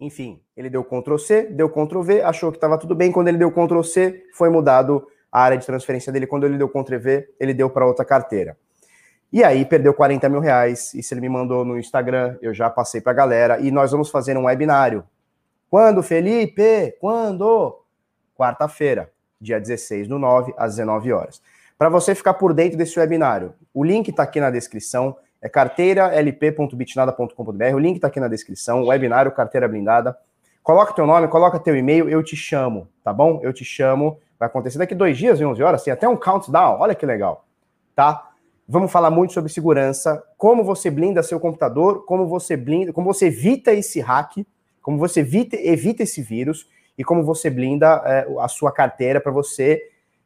Enfim, 0.00 0.42
ele 0.56 0.68
deu 0.68 0.82
Ctrl 0.82 1.16
C, 1.16 1.42
deu 1.44 1.70
Ctrl 1.70 2.02
V, 2.02 2.22
achou 2.22 2.50
que 2.50 2.56
estava 2.56 2.76
tudo 2.76 2.96
bem. 2.96 3.12
Quando 3.12 3.28
ele 3.28 3.38
deu 3.38 3.52
Ctrl 3.52 3.82
C, 3.84 4.26
foi 4.34 4.48
mudado 4.48 5.06
a 5.30 5.40
área 5.42 5.56
de 5.56 5.64
transferência 5.64 6.12
dele. 6.12 6.26
Quando 6.26 6.44
ele 6.44 6.58
deu 6.58 6.68
Ctrl 6.68 6.98
V, 6.98 7.34
ele 7.38 7.54
deu 7.54 7.70
para 7.70 7.86
outra 7.86 8.04
carteira. 8.04 8.58
E 9.32 9.44
aí 9.44 9.64
perdeu 9.64 9.92
40 9.92 10.28
mil 10.28 10.40
reais. 10.40 10.94
Isso 10.94 11.14
ele 11.14 11.20
me 11.20 11.28
mandou 11.28 11.64
no 11.64 11.78
Instagram, 11.78 12.36
eu 12.40 12.54
já 12.54 12.70
passei 12.70 13.00
para 13.00 13.12
a 13.12 13.14
galera. 13.14 13.60
E 13.60 13.70
nós 13.70 13.92
vamos 13.92 14.10
fazer 14.10 14.36
um 14.36 14.44
webinário. 14.44 15.04
Quando, 15.70 16.02
Felipe? 16.02 16.96
Quando? 17.00 17.78
Quarta-feira, 18.36 19.10
dia 19.40 19.60
16 19.60 20.08
do 20.08 20.18
9, 20.18 20.54
às 20.56 20.76
19 20.76 21.12
horas. 21.12 21.42
Para 21.76 21.88
você 21.88 22.14
ficar 22.14 22.34
por 22.34 22.54
dentro 22.54 22.78
desse 22.78 22.96
webinário, 22.98 23.52
o 23.74 23.84
link 23.84 24.08
está 24.08 24.22
aqui 24.22 24.40
na 24.40 24.50
descrição. 24.50 25.16
É 25.40 25.48
carteiralp.bitnada.com.br. 25.48 27.74
O 27.74 27.78
link 27.78 27.96
está 27.96 28.08
aqui 28.08 28.18
na 28.18 28.28
descrição. 28.28 28.86
Webinário 28.86 29.30
Carteira 29.30 29.68
Blindada. 29.68 30.16
Coloca 30.68 30.92
teu 30.92 31.06
nome, 31.06 31.26
coloca 31.28 31.58
teu 31.58 31.74
e-mail, 31.74 32.10
eu 32.10 32.22
te 32.22 32.36
chamo, 32.36 32.86
tá 33.02 33.10
bom? 33.10 33.40
Eu 33.42 33.54
te 33.54 33.64
chamo. 33.64 34.20
Vai 34.38 34.48
acontecer 34.48 34.76
daqui 34.76 34.94
dois 34.94 35.16
dias, 35.16 35.40
11 35.40 35.62
horas, 35.62 35.82
tem 35.82 35.92
até 35.92 36.06
um 36.06 36.14
countdown. 36.14 36.78
Olha 36.78 36.94
que 36.94 37.06
legal, 37.06 37.46
tá? 37.96 38.27
Vamos 38.70 38.92
falar 38.92 39.10
muito 39.10 39.32
sobre 39.32 39.50
segurança, 39.50 40.22
como 40.36 40.62
você 40.62 40.90
blinda 40.90 41.22
seu 41.22 41.40
computador, 41.40 42.04
como 42.04 42.26
você 42.26 42.54
blinda, 42.54 42.92
como 42.92 43.10
você 43.10 43.28
evita 43.28 43.72
esse 43.72 43.98
hack, 43.98 44.44
como 44.82 44.98
você 44.98 45.20
evita, 45.20 45.56
evita 45.56 46.02
esse 46.02 46.20
vírus 46.20 46.68
e 46.98 47.02
como 47.02 47.24
você 47.24 47.48
blinda 47.48 48.02
é, 48.04 48.26
a 48.38 48.46
sua 48.46 48.70
carteira 48.70 49.22
para 49.22 49.32
você. 49.32 49.80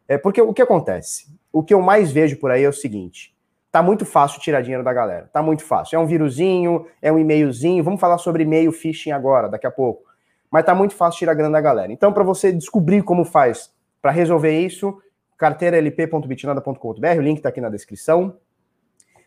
É, 0.08 0.18
porque 0.18 0.42
o 0.42 0.52
que 0.52 0.60
acontece? 0.60 1.28
O 1.52 1.62
que 1.62 1.72
eu 1.72 1.80
mais 1.80 2.10
vejo 2.10 2.36
por 2.36 2.50
aí 2.50 2.64
é 2.64 2.68
o 2.68 2.72
seguinte: 2.72 3.32
tá 3.70 3.80
muito 3.80 4.04
fácil 4.04 4.40
tirar 4.40 4.60
dinheiro 4.60 4.82
da 4.82 4.92
galera. 4.92 5.30
Tá 5.32 5.40
muito 5.40 5.62
fácil. 5.62 5.94
É 5.94 5.98
um 6.00 6.06
vírusinho, 6.06 6.86
é 7.00 7.12
um 7.12 7.20
e-mailzinho. 7.20 7.84
Vamos 7.84 8.00
falar 8.00 8.18
sobre 8.18 8.42
e-mail 8.42 8.72
phishing 8.72 9.12
agora, 9.12 9.48
daqui 9.48 9.68
a 9.68 9.70
pouco. 9.70 10.02
Mas 10.50 10.64
tá 10.64 10.74
muito 10.74 10.96
fácil 10.96 11.20
tirar 11.20 11.34
grana 11.34 11.52
da 11.52 11.60
galera. 11.60 11.92
Então, 11.92 12.12
para 12.12 12.24
você 12.24 12.52
descobrir 12.52 13.02
como 13.02 13.24
faz 13.24 13.70
para 14.02 14.10
resolver 14.10 14.58
isso, 14.58 15.00
carteiralp.bitnada.com.br, 15.42 17.18
o 17.18 17.20
link 17.20 17.38
está 17.38 17.48
aqui 17.48 17.60
na 17.60 17.68
descrição. 17.68 18.36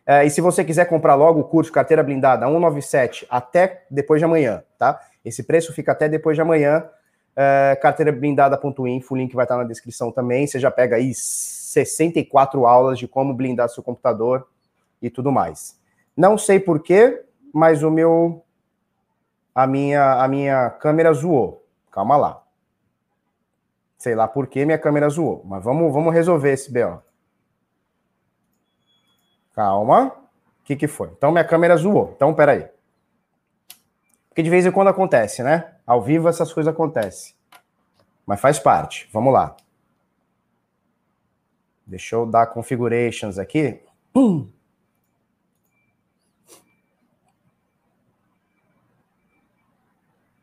É, 0.05 0.23
e 0.23 0.29
se 0.29 0.39
você 0.39 0.63
quiser 0.63 0.85
comprar 0.85 1.13
logo 1.15 1.41
o 1.41 1.43
curso 1.43 1.73
Carteira 1.73 2.01
Blindada 2.01 2.45
197 2.45 3.27
até 3.29 3.83
depois 3.91 4.21
de 4.21 4.25
amanhã, 4.25 4.63
tá? 4.77 5.01
Esse 5.25 5.43
preço 5.43 5.73
fica 5.73 5.91
até 5.91 6.07
depois 6.07 6.37
de 6.37 6.41
amanhã. 6.41 6.85
É, 7.35 7.77
carteirablindada.info, 7.81 9.13
o 9.13 9.17
link 9.17 9.35
vai 9.35 9.43
estar 9.43 9.57
na 9.57 9.65
descrição 9.65 10.09
também. 10.09 10.47
Você 10.47 10.57
já 10.57 10.71
pega 10.71 10.95
aí 10.95 11.13
64 11.13 12.65
aulas 12.65 12.97
de 12.97 13.09
como 13.09 13.33
blindar 13.33 13.67
seu 13.67 13.83
computador 13.83 14.47
e 15.01 15.09
tudo 15.09 15.33
mais. 15.33 15.77
Não 16.15 16.37
sei 16.37 16.61
porquê, 16.61 17.25
mas 17.53 17.83
o 17.83 17.91
meu. 17.91 18.41
A 19.53 19.67
minha, 19.67 20.23
a 20.23 20.27
minha 20.29 20.69
câmera 20.69 21.11
zoou. 21.11 21.65
Calma 21.91 22.15
lá. 22.15 22.44
Sei 23.97 24.13
lá 24.15 24.27
por 24.27 24.47
que 24.47 24.65
minha 24.65 24.77
câmera 24.77 25.09
zoou, 25.09 25.43
mas 25.45 25.63
vamos, 25.63 25.91
vamos 25.93 26.13
resolver 26.13 26.51
esse 26.51 26.71
BO. 26.71 27.01
Calma. 29.53 30.07
O 30.07 30.63
que, 30.65 30.75
que 30.75 30.87
foi? 30.87 31.09
Então 31.09 31.31
minha 31.31 31.45
câmera 31.45 31.77
zoou. 31.77 32.11
Então, 32.15 32.33
peraí. 32.33 32.67
Porque 34.27 34.43
de 34.43 34.49
vez 34.49 34.65
em 34.65 34.71
quando 34.71 34.89
acontece, 34.89 35.41
né? 35.41 35.75
Ao 35.87 36.01
vivo 36.01 36.27
essas 36.27 36.51
coisas 36.51 36.73
acontecem. 36.73 37.33
Mas 38.25 38.41
faz 38.41 38.59
parte. 38.59 39.09
Vamos 39.13 39.31
lá. 39.31 39.55
Deixa 41.85 42.15
eu 42.15 42.25
dar 42.25 42.47
configurations 42.47 43.37
aqui. 43.37 43.81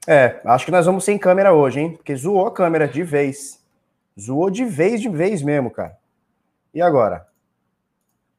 É, 0.07 0.41
acho 0.45 0.65
que 0.65 0.73
nós 0.73 0.85
vamos 0.85 1.05
sem 1.05 1.17
câmera 1.17 1.53
hoje, 1.53 1.81
hein? 1.81 1.93
Porque 1.93 2.15
zoou 2.17 2.47
a 2.47 2.53
câmera 2.53 2.89
de 2.89 3.03
vez. 3.03 3.63
Zoou 4.21 4.51
de 4.51 4.65
vez, 4.65 5.01
de 5.01 5.09
vez 5.09 5.43
mesmo, 5.43 5.71
cara. 5.71 5.97
E 6.75 6.83
agora? 6.83 7.27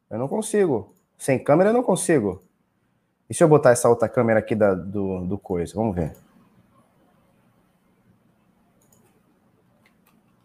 Eu 0.10 0.20
não 0.20 0.28
consigo. 0.28 0.94
Sem 1.18 1.42
câmera 1.42 1.70
eu 1.70 1.74
não 1.74 1.84
consigo. 1.84 2.44
E 3.30 3.34
se 3.34 3.44
eu 3.44 3.48
botar 3.48 3.72
essa 3.72 3.88
outra 3.88 4.10
câmera 4.10 4.40
aqui 4.40 4.56
da, 4.56 4.74
do, 4.74 5.22
do 5.26 5.38
coisa? 5.38 5.74
Vamos 5.74 5.96
ver. 5.96 6.14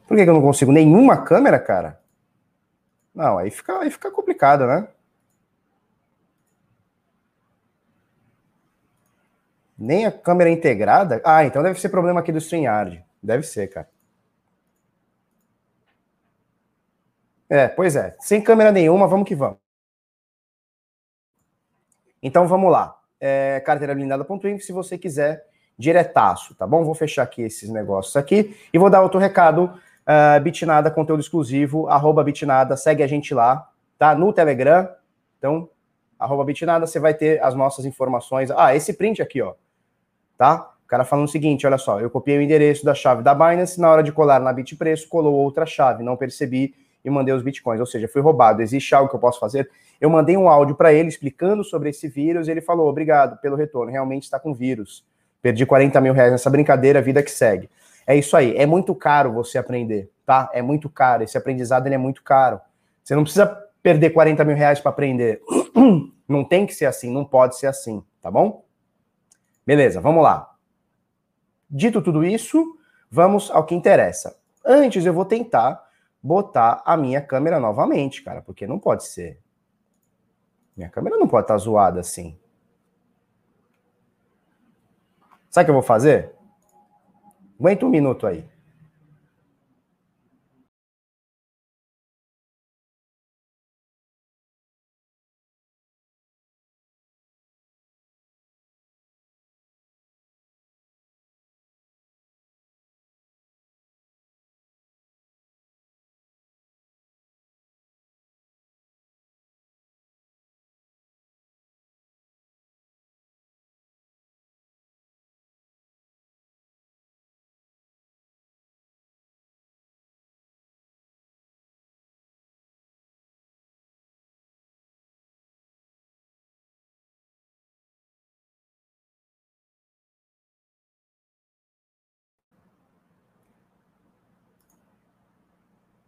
Por 0.06 0.16
que, 0.16 0.24
que 0.24 0.30
eu 0.30 0.34
não 0.34 0.40
consigo 0.40 0.72
nenhuma 0.72 1.22
câmera, 1.22 1.58
cara? 1.58 2.00
Não, 3.14 3.36
aí 3.36 3.50
fica, 3.50 3.80
aí 3.80 3.90
fica 3.90 4.10
complicado, 4.10 4.66
né? 4.66 4.88
Nem 9.78 10.06
a 10.06 10.10
câmera 10.10 10.50
integrada? 10.50 11.22
Ah, 11.24 11.44
então 11.44 11.62
deve 11.62 11.80
ser 11.80 11.88
problema 11.88 12.18
aqui 12.18 12.32
do 12.32 12.40
StreamYard. 12.40 13.04
Deve 13.22 13.44
ser, 13.44 13.68
cara. 13.68 13.88
É, 17.48 17.68
pois 17.68 17.94
é. 17.94 18.16
Sem 18.18 18.42
câmera 18.42 18.72
nenhuma, 18.72 19.06
vamos 19.06 19.28
que 19.28 19.36
vamos. 19.36 19.58
Então 22.20 22.48
vamos 22.48 22.72
lá. 22.72 22.98
É, 23.20 23.60
carteirablindada.info 23.64 24.60
se 24.60 24.72
você 24.72 24.98
quiser 24.98 25.46
diretaço, 25.78 26.56
tá 26.56 26.66
bom? 26.66 26.84
Vou 26.84 26.94
fechar 26.94 27.22
aqui 27.22 27.42
esses 27.42 27.70
negócios 27.70 28.16
aqui 28.16 28.56
e 28.72 28.78
vou 28.78 28.90
dar 28.90 29.02
outro 29.02 29.20
recado. 29.20 29.80
Uh, 30.08 30.40
Bitnada, 30.42 30.90
conteúdo 30.90 31.20
exclusivo, 31.20 31.86
arroba 31.86 32.24
Bitnada, 32.24 32.78
segue 32.78 33.02
a 33.02 33.06
gente 33.06 33.34
lá, 33.34 33.70
tá? 33.98 34.14
No 34.14 34.32
Telegram. 34.32 34.88
Então, 35.38 35.68
arroba 36.18 36.44
Bitnada, 36.44 36.86
você 36.86 36.98
vai 36.98 37.14
ter 37.14 37.40
as 37.42 37.54
nossas 37.54 37.84
informações. 37.84 38.50
Ah, 38.50 38.74
esse 38.74 38.94
print 38.94 39.22
aqui, 39.22 39.42
ó 39.42 39.54
tá? 40.38 40.70
O 40.84 40.88
cara 40.88 41.04
falando 41.04 41.26
o 41.26 41.30
seguinte, 41.30 41.66
olha 41.66 41.76
só, 41.76 42.00
eu 42.00 42.08
copiei 42.08 42.38
o 42.38 42.40
endereço 42.40 42.82
da 42.82 42.94
chave 42.94 43.22
da 43.22 43.34
Binance, 43.34 43.78
na 43.78 43.90
hora 43.90 44.02
de 44.02 44.10
colar 44.10 44.40
na 44.40 44.52
Bitpreço, 44.52 45.06
colou 45.08 45.34
outra 45.34 45.66
chave, 45.66 46.02
não 46.02 46.16
percebi 46.16 46.74
e 47.04 47.10
mandei 47.10 47.34
os 47.34 47.42
bitcoins, 47.42 47.80
ou 47.80 47.86
seja, 47.86 48.08
fui 48.08 48.22
roubado. 48.22 48.62
Existe 48.62 48.94
algo 48.94 49.08
que 49.08 49.14
eu 49.14 49.20
posso 49.20 49.38
fazer? 49.38 49.70
Eu 50.00 50.08
mandei 50.08 50.36
um 50.36 50.48
áudio 50.48 50.74
para 50.74 50.92
ele 50.92 51.08
explicando 51.08 51.62
sobre 51.62 51.90
esse 51.90 52.08
vírus 52.08 52.48
e 52.48 52.50
ele 52.50 52.60
falou, 52.60 52.88
obrigado 52.88 53.38
pelo 53.40 53.56
retorno, 53.56 53.92
realmente 53.92 54.24
está 54.24 54.38
com 54.38 54.54
vírus. 54.54 55.04
Perdi 55.42 55.66
40 55.66 56.00
mil 56.00 56.12
reais 56.12 56.32
nessa 56.32 56.48
brincadeira, 56.48 57.02
vida 57.02 57.22
que 57.22 57.30
segue. 57.30 57.68
É 58.06 58.16
isso 58.16 58.36
aí, 58.36 58.56
é 58.56 58.64
muito 58.64 58.94
caro 58.94 59.32
você 59.32 59.58
aprender, 59.58 60.10
tá? 60.24 60.48
É 60.54 60.62
muito 60.62 60.88
caro, 60.88 61.22
esse 61.22 61.36
aprendizado 61.36 61.86
ele 61.86 61.96
é 61.96 61.98
muito 61.98 62.22
caro. 62.22 62.60
Você 63.04 63.14
não 63.14 63.22
precisa 63.22 63.46
perder 63.82 64.10
40 64.10 64.44
mil 64.44 64.56
reais 64.56 64.80
para 64.80 64.90
aprender. 64.90 65.40
Não 66.28 66.44
tem 66.44 66.66
que 66.66 66.74
ser 66.74 66.84
assim, 66.84 67.10
não 67.10 67.24
pode 67.24 67.56
ser 67.56 67.68
assim, 67.68 68.04
tá 68.20 68.30
bom? 68.30 68.62
Beleza, 69.68 70.00
vamos 70.00 70.22
lá. 70.22 70.56
Dito 71.68 72.00
tudo 72.00 72.24
isso, 72.24 72.78
vamos 73.10 73.50
ao 73.50 73.66
que 73.66 73.74
interessa. 73.74 74.40
Antes 74.64 75.04
eu 75.04 75.12
vou 75.12 75.26
tentar 75.26 75.86
botar 76.22 76.82
a 76.86 76.96
minha 76.96 77.20
câmera 77.20 77.60
novamente, 77.60 78.22
cara, 78.22 78.40
porque 78.40 78.66
não 78.66 78.78
pode 78.78 79.04
ser. 79.04 79.38
Minha 80.74 80.88
câmera 80.88 81.18
não 81.18 81.28
pode 81.28 81.44
estar 81.44 81.58
zoada 81.58 82.00
assim. 82.00 82.38
Sabe 85.50 85.64
o 85.64 85.66
que 85.66 85.70
eu 85.70 85.74
vou 85.74 85.82
fazer? 85.82 86.34
Aguenta 87.60 87.84
um 87.84 87.90
minuto 87.90 88.26
aí. 88.26 88.48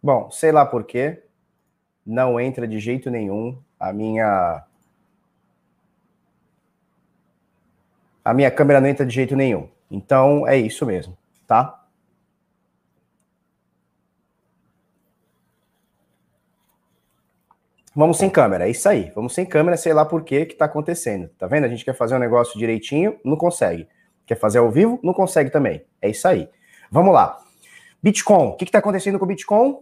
Bom, 0.02 0.30
sei 0.30 0.50
lá 0.52 0.64
por 0.64 0.84
quê, 0.84 1.22
não 2.04 2.40
entra 2.40 2.66
de 2.66 2.78
jeito 2.78 3.10
nenhum 3.10 3.58
a 3.78 3.92
minha 3.92 4.64
a 8.22 8.34
minha 8.34 8.50
câmera 8.50 8.80
não 8.80 8.88
entra 8.88 9.06
de 9.06 9.14
jeito 9.14 9.34
nenhum. 9.34 9.68
Então 9.90 10.46
é 10.46 10.56
isso 10.56 10.84
mesmo, 10.84 11.16
tá? 11.46 11.76
Vamos 17.94 18.18
sem 18.18 18.30
câmera, 18.30 18.68
é 18.68 18.70
isso 18.70 18.88
aí. 18.88 19.10
Vamos 19.14 19.34
sem 19.34 19.44
câmera, 19.44 19.76
sei 19.76 19.92
lá 19.92 20.04
por 20.04 20.22
quê 20.22 20.46
que 20.46 20.54
tá 20.54 20.66
acontecendo. 20.66 21.28
Tá 21.38 21.46
vendo? 21.46 21.64
A 21.64 21.68
gente 21.68 21.84
quer 21.84 21.94
fazer 21.94 22.14
um 22.14 22.20
negócio 22.20 22.58
direitinho, 22.58 23.18
não 23.24 23.36
consegue. 23.36 23.88
Quer 24.26 24.36
fazer 24.36 24.58
ao 24.58 24.70
vivo, 24.70 25.00
não 25.02 25.12
consegue 25.12 25.50
também. 25.50 25.84
É 26.00 26.08
isso 26.08 26.28
aí. 26.28 26.48
Vamos 26.90 27.12
lá. 27.12 27.38
Bitcoin, 28.02 28.50
o 28.50 28.56
que 28.56 28.64
está 28.64 28.78
acontecendo 28.78 29.18
com 29.18 29.24
o 29.24 29.28
Bitcoin? 29.28 29.76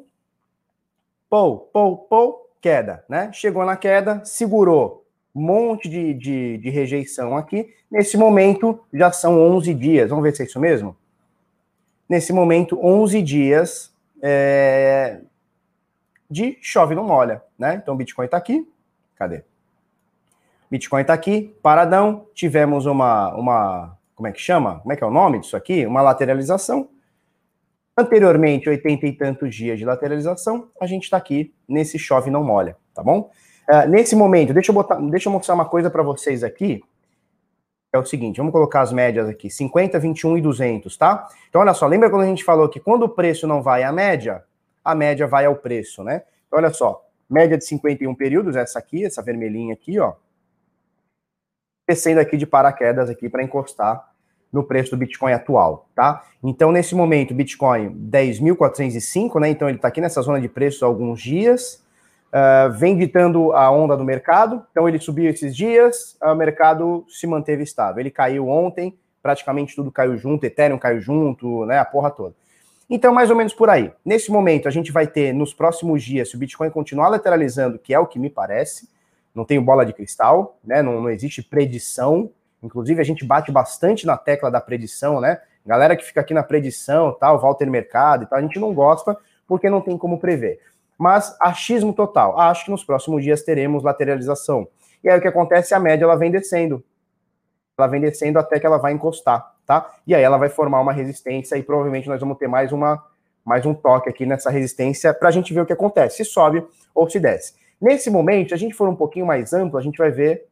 Pou, 1.28 1.68
pou, 1.72 1.96
pou, 1.96 2.50
queda, 2.60 3.04
né? 3.08 3.30
Chegou 3.32 3.64
na 3.64 3.76
queda, 3.76 4.22
segurou 4.24 5.04
um 5.34 5.40
monte 5.40 5.88
de, 5.88 6.14
de, 6.14 6.58
de, 6.58 6.70
rejeição 6.70 7.36
aqui. 7.36 7.72
Nesse 7.90 8.16
momento, 8.16 8.80
já 8.92 9.12
são 9.12 9.40
11 9.40 9.72
dias. 9.74 10.10
Vamos 10.10 10.24
ver 10.24 10.34
se 10.34 10.42
é 10.42 10.46
isso 10.46 10.58
mesmo? 10.58 10.96
Nesse 12.08 12.32
momento, 12.32 12.78
11 12.84 13.22
dias 13.22 13.94
é, 14.20 15.20
de 16.28 16.58
chove 16.60 16.94
não 16.94 17.04
molha, 17.04 17.42
né? 17.58 17.74
Então, 17.74 17.94
o 17.94 17.96
Bitcoin 17.96 18.24
está 18.24 18.36
aqui. 18.36 18.66
Cadê? 19.16 19.44
Bitcoin 20.70 21.02
está 21.02 21.14
aqui, 21.14 21.54
paradão. 21.62 22.26
Tivemos 22.34 22.86
uma, 22.86 23.34
uma, 23.34 23.98
como 24.14 24.26
é 24.26 24.32
que 24.32 24.40
chama? 24.40 24.80
Como 24.80 24.92
é 24.92 24.96
que 24.96 25.04
é 25.04 25.06
o 25.06 25.10
nome 25.10 25.40
disso 25.40 25.56
aqui? 25.56 25.86
Uma 25.86 26.02
lateralização. 26.02 26.88
Anteriormente, 27.98 28.68
80 28.68 29.06
e 29.08 29.12
tantos 29.12 29.52
dias 29.52 29.76
de 29.76 29.84
lateralização, 29.84 30.70
a 30.80 30.86
gente 30.86 31.02
está 31.02 31.16
aqui 31.16 31.52
nesse 31.68 31.98
chove 31.98 32.30
não 32.30 32.44
molha, 32.44 32.76
tá 32.94 33.02
bom? 33.02 33.28
Uh, 33.68 33.88
nesse 33.88 34.14
momento, 34.14 34.54
deixa 34.54 34.70
eu, 34.70 34.74
botar, 34.74 34.94
deixa 35.10 35.28
eu 35.28 35.32
mostrar 35.32 35.56
uma 35.56 35.64
coisa 35.64 35.90
para 35.90 36.00
vocês 36.04 36.44
aqui. 36.44 36.80
É 37.92 37.98
o 37.98 38.04
seguinte, 38.04 38.36
vamos 38.36 38.52
colocar 38.52 38.82
as 38.82 38.92
médias 38.92 39.28
aqui, 39.28 39.50
50, 39.50 39.98
21 39.98 40.38
e 40.38 40.40
200, 40.40 40.96
tá? 40.96 41.26
Então, 41.48 41.60
olha 41.60 41.74
só, 41.74 41.88
lembra 41.88 42.08
quando 42.08 42.22
a 42.22 42.26
gente 42.26 42.44
falou 42.44 42.68
que 42.68 42.78
quando 42.78 43.02
o 43.02 43.08
preço 43.08 43.48
não 43.48 43.60
vai 43.60 43.82
à 43.82 43.90
média, 43.90 44.44
a 44.84 44.94
média 44.94 45.26
vai 45.26 45.46
ao 45.46 45.56
preço, 45.56 46.04
né? 46.04 46.22
Então, 46.46 46.60
olha 46.60 46.72
só, 46.72 47.04
média 47.28 47.58
de 47.58 47.64
51 47.64 48.14
períodos, 48.14 48.54
essa 48.54 48.78
aqui, 48.78 49.04
essa 49.04 49.20
vermelhinha 49.22 49.74
aqui, 49.74 49.98
ó. 49.98 50.12
Descendo 51.88 52.20
aqui 52.20 52.36
de 52.36 52.46
paraquedas 52.46 53.10
aqui 53.10 53.28
para 53.28 53.42
encostar 53.42 54.07
no 54.52 54.64
preço 54.64 54.90
do 54.90 54.96
Bitcoin 54.96 55.32
atual, 55.32 55.88
tá? 55.94 56.24
Então, 56.42 56.72
nesse 56.72 56.94
momento, 56.94 57.34
Bitcoin 57.34 57.90
10.405, 58.10 59.40
né? 59.40 59.50
Então, 59.50 59.68
ele 59.68 59.76
está 59.76 59.88
aqui 59.88 60.00
nessa 60.00 60.22
zona 60.22 60.40
de 60.40 60.48
preços 60.48 60.82
há 60.82 60.86
alguns 60.86 61.20
dias. 61.20 61.82
uh, 62.28 62.70
vem 62.72 62.96
ditando 62.96 63.52
a 63.52 63.70
onda 63.70 63.96
do 63.96 64.04
mercado. 64.04 64.64
Então 64.70 64.88
ele 64.88 64.98
subiu 64.98 65.30
esses 65.30 65.54
dias, 65.56 66.16
o 66.22 66.34
mercado 66.34 67.04
se 67.08 67.26
manteve 67.26 67.62
estável. 67.62 68.00
Ele 68.00 68.10
caiu 68.10 68.48
ontem, 68.48 68.98
praticamente 69.22 69.74
tudo 69.74 69.90
caiu 69.90 70.16
junto, 70.16 70.44
Ethereum 70.44 70.78
caiu 70.78 71.00
junto, 71.00 71.64
né, 71.66 71.78
a 71.78 71.84
porra 71.84 72.10
toda. 72.10 72.34
Então, 72.90 73.12
mais 73.12 73.28
ou 73.28 73.36
menos 73.36 73.52
por 73.52 73.68
aí. 73.68 73.92
Nesse 74.02 74.30
momento, 74.30 74.66
a 74.66 74.70
gente 74.70 74.90
vai 74.90 75.06
ter 75.06 75.34
nos 75.34 75.52
próximos 75.52 76.02
dias, 76.02 76.30
se 76.30 76.36
o 76.36 76.38
Bitcoin 76.38 76.70
continuar 76.70 77.08
lateralizando, 77.08 77.78
que 77.78 77.92
é 77.92 77.98
o 77.98 78.06
que 78.06 78.18
me 78.18 78.30
parece, 78.30 78.88
não 79.34 79.44
tenho 79.44 79.60
bola 79.60 79.84
de 79.84 79.92
cristal, 79.92 80.58
né? 80.64 80.82
Não, 80.82 81.02
não 81.02 81.10
existe 81.10 81.42
predição. 81.42 82.30
Inclusive, 82.62 83.00
a 83.00 83.04
gente 83.04 83.24
bate 83.24 83.52
bastante 83.52 84.06
na 84.06 84.16
tecla 84.16 84.50
da 84.50 84.60
predição, 84.60 85.20
né? 85.20 85.40
Galera 85.64 85.96
que 85.96 86.04
fica 86.04 86.20
aqui 86.20 86.34
na 86.34 86.42
predição, 86.42 87.12
tal, 87.12 87.38
Walter 87.38 87.70
Mercado 87.70 88.24
e 88.24 88.26
tal, 88.26 88.38
a 88.38 88.42
gente 88.42 88.58
não 88.58 88.72
gosta 88.72 89.16
porque 89.46 89.70
não 89.70 89.80
tem 89.80 89.96
como 89.96 90.18
prever. 90.18 90.60
Mas 90.98 91.36
achismo 91.40 91.92
total. 91.92 92.38
Acho 92.38 92.64
que 92.64 92.70
nos 92.70 92.82
próximos 92.82 93.22
dias 93.22 93.42
teremos 93.42 93.84
lateralização. 93.84 94.66
E 95.02 95.08
aí 95.08 95.18
o 95.18 95.22
que 95.22 95.28
acontece? 95.28 95.74
A 95.74 95.78
média 95.78 96.04
ela 96.04 96.16
vem 96.16 96.30
descendo. 96.30 96.82
Ela 97.78 97.86
vem 97.86 98.00
descendo 98.00 98.38
até 98.38 98.58
que 98.58 98.66
ela 98.66 98.78
vai 98.78 98.92
encostar, 98.92 99.54
tá? 99.64 99.94
E 100.04 100.14
aí 100.14 100.22
ela 100.22 100.36
vai 100.36 100.48
formar 100.48 100.80
uma 100.80 100.92
resistência 100.92 101.56
e 101.56 101.62
provavelmente 101.62 102.08
nós 102.08 102.20
vamos 102.20 102.36
ter 102.36 102.48
mais 102.48 102.72
uma 102.72 103.04
mais 103.44 103.64
um 103.64 103.72
toque 103.72 104.10
aqui 104.10 104.26
nessa 104.26 104.50
resistência 104.50 105.14
para 105.14 105.30
a 105.30 105.32
gente 105.32 105.54
ver 105.54 105.62
o 105.62 105.66
que 105.66 105.72
acontece, 105.72 106.18
se 106.18 106.24
sobe 106.24 106.62
ou 106.94 107.08
se 107.08 107.18
desce. 107.18 107.54
Nesse 107.80 108.10
momento, 108.10 108.48
se 108.48 108.54
a 108.54 108.58
gente 108.58 108.74
for 108.74 108.86
um 108.88 108.94
pouquinho 108.94 109.24
mais 109.24 109.54
amplo, 109.54 109.78
a 109.78 109.82
gente 109.82 109.96
vai 109.96 110.10
ver 110.10 110.46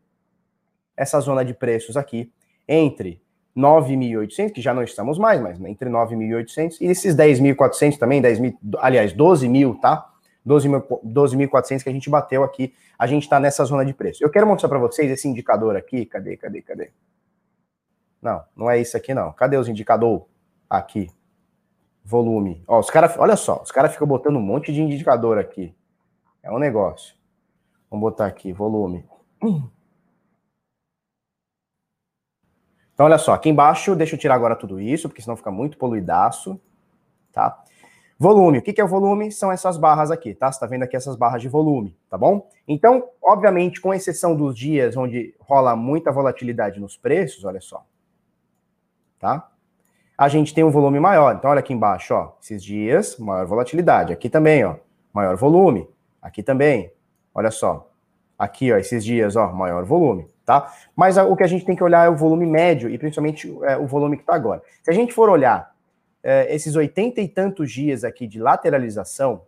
essa 0.96 1.20
zona 1.20 1.44
de 1.44 1.54
preços 1.54 1.96
aqui 1.96 2.32
entre 2.66 3.20
9.800, 3.56 4.52
que 4.52 4.60
já 4.60 4.74
não 4.74 4.82
estamos 4.82 5.18
mais, 5.18 5.40
mas 5.40 5.58
entre 5.60 5.88
9.800 5.88 6.76
e 6.80 6.86
esses 6.86 7.16
10.400 7.16 7.96
também, 7.98 8.20
10 8.20 8.38
mil, 8.38 8.58
aliás, 8.78 9.12
12 9.12 9.48
mil, 9.48 9.74
tá? 9.76 10.12
12.400 10.46 11.00
12 11.02 11.36
que 11.82 11.88
a 11.88 11.92
gente 11.92 12.08
bateu 12.08 12.44
aqui, 12.44 12.72
a 12.98 13.06
gente 13.06 13.24
está 13.24 13.40
nessa 13.40 13.64
zona 13.64 13.84
de 13.84 13.92
preço. 13.92 14.22
Eu 14.22 14.30
quero 14.30 14.46
mostrar 14.46 14.68
para 14.68 14.78
vocês 14.78 15.10
esse 15.10 15.26
indicador 15.26 15.74
aqui, 15.74 16.06
cadê, 16.06 16.36
cadê, 16.36 16.62
cadê? 16.62 16.90
Não, 18.22 18.42
não 18.56 18.70
é 18.70 18.80
isso 18.80 18.96
aqui 18.96 19.12
não. 19.12 19.32
Cadê 19.32 19.56
os 19.56 19.68
indicador? 19.68 20.26
Aqui. 20.68 21.10
Volume. 22.04 22.62
Ó, 22.68 22.78
os 22.78 22.90
caras, 22.90 23.16
olha 23.18 23.36
só, 23.36 23.60
os 23.62 23.72
caras 23.72 23.92
ficam 23.92 24.06
botando 24.06 24.36
um 24.36 24.40
monte 24.40 24.72
de 24.72 24.80
indicador 24.80 25.38
aqui. 25.38 25.74
É 26.42 26.50
um 26.50 26.58
negócio. 26.58 27.16
Vamos 27.90 28.02
botar 28.02 28.26
aqui, 28.26 28.52
volume. 28.52 29.04
Então, 32.96 33.04
olha 33.04 33.18
só, 33.18 33.34
aqui 33.34 33.50
embaixo, 33.50 33.94
deixa 33.94 34.14
eu 34.14 34.18
tirar 34.18 34.36
agora 34.36 34.56
tudo 34.56 34.80
isso, 34.80 35.06
porque 35.06 35.20
senão 35.20 35.36
fica 35.36 35.50
muito 35.50 35.76
poluidaço, 35.76 36.58
tá? 37.30 37.62
Volume, 38.18 38.56
o 38.56 38.62
que, 38.62 38.80
é 38.80 38.82
o 38.84 38.88
volume? 38.88 39.30
São 39.30 39.52
essas 39.52 39.76
barras 39.76 40.10
aqui, 40.10 40.32
tá? 40.32 40.50
Você 40.50 40.58
tá 40.58 40.64
vendo 40.64 40.84
aqui 40.84 40.96
essas 40.96 41.14
barras 41.14 41.42
de 41.42 41.48
volume, 41.48 41.94
tá 42.08 42.16
bom? 42.16 42.48
Então, 42.66 43.06
obviamente, 43.22 43.82
com 43.82 43.92
exceção 43.92 44.34
dos 44.34 44.56
dias 44.56 44.96
onde 44.96 45.34
rola 45.38 45.76
muita 45.76 46.10
volatilidade 46.10 46.80
nos 46.80 46.96
preços, 46.96 47.44
olha 47.44 47.60
só, 47.60 47.84
tá? 49.18 49.46
A 50.16 50.28
gente 50.28 50.54
tem 50.54 50.64
um 50.64 50.70
volume 50.70 50.98
maior. 50.98 51.34
Então, 51.34 51.50
olha 51.50 51.60
aqui 51.60 51.74
embaixo, 51.74 52.14
ó, 52.14 52.32
esses 52.40 52.64
dias, 52.64 53.18
maior 53.18 53.44
volatilidade. 53.44 54.10
Aqui 54.10 54.30
também, 54.30 54.64
ó, 54.64 54.76
maior 55.12 55.36
volume. 55.36 55.86
Aqui 56.22 56.42
também, 56.42 56.90
olha 57.34 57.50
só. 57.50 57.92
Aqui, 58.38 58.72
ó, 58.72 58.78
esses 58.78 59.04
dias, 59.04 59.36
ó, 59.36 59.52
maior 59.52 59.84
volume 59.84 60.34
tá? 60.46 60.72
Mas 60.94 61.18
o 61.18 61.36
que 61.36 61.42
a 61.42 61.46
gente 61.48 61.64
tem 61.64 61.74
que 61.74 61.82
olhar 61.82 62.06
é 62.06 62.08
o 62.08 62.16
volume 62.16 62.46
médio 62.46 62.88
e 62.88 62.96
principalmente 62.96 63.52
é, 63.64 63.76
o 63.76 63.86
volume 63.86 64.16
que 64.16 64.22
está 64.22 64.36
agora. 64.36 64.62
Se 64.82 64.90
a 64.90 64.94
gente 64.94 65.12
for 65.12 65.28
olhar 65.28 65.74
é, 66.22 66.54
esses 66.54 66.76
oitenta 66.76 67.20
e 67.20 67.28
tantos 67.28 67.70
dias 67.70 68.04
aqui 68.04 68.26
de 68.26 68.40
lateralização, 68.40 69.42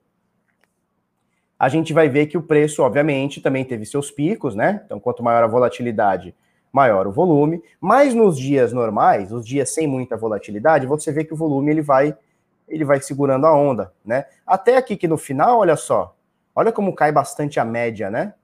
a 1.58 1.68
gente 1.68 1.92
vai 1.92 2.08
ver 2.08 2.26
que 2.26 2.36
o 2.36 2.42
preço, 2.42 2.82
obviamente, 2.82 3.40
também 3.40 3.64
teve 3.64 3.86
seus 3.86 4.10
picos, 4.10 4.54
né? 4.54 4.82
Então, 4.84 5.00
quanto 5.00 5.22
maior 5.22 5.42
a 5.42 5.46
volatilidade, 5.46 6.34
maior 6.72 7.06
o 7.06 7.12
volume. 7.12 7.62
Mas 7.80 8.14
nos 8.14 8.38
dias 8.38 8.72
normais, 8.72 9.32
os 9.32 9.44
dias 9.46 9.70
sem 9.70 9.86
muita 9.86 10.16
volatilidade, 10.16 10.86
você 10.86 11.10
vê 11.10 11.24
que 11.24 11.32
o 11.32 11.36
volume 11.36 11.70
ele 11.70 11.82
vai 11.82 12.16
ele 12.68 12.84
vai 12.84 13.00
segurando 13.00 13.46
a 13.46 13.56
onda, 13.56 13.90
né? 14.04 14.26
Até 14.46 14.76
aqui 14.76 14.94
que 14.94 15.08
no 15.08 15.16
final, 15.16 15.60
olha 15.60 15.74
só, 15.74 16.14
olha 16.54 16.70
como 16.70 16.94
cai 16.94 17.10
bastante 17.10 17.58
a 17.58 17.64
média, 17.64 18.10
né? 18.10 18.34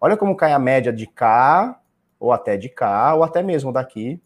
Olha 0.00 0.16
como 0.16 0.36
cai 0.36 0.52
a 0.52 0.58
média 0.58 0.92
de 0.92 1.06
cá, 1.06 1.80
ou 2.18 2.32
até 2.32 2.56
de 2.56 2.68
cá, 2.68 3.14
ou 3.14 3.22
até 3.22 3.42
mesmo 3.42 3.72
daqui, 3.72 4.20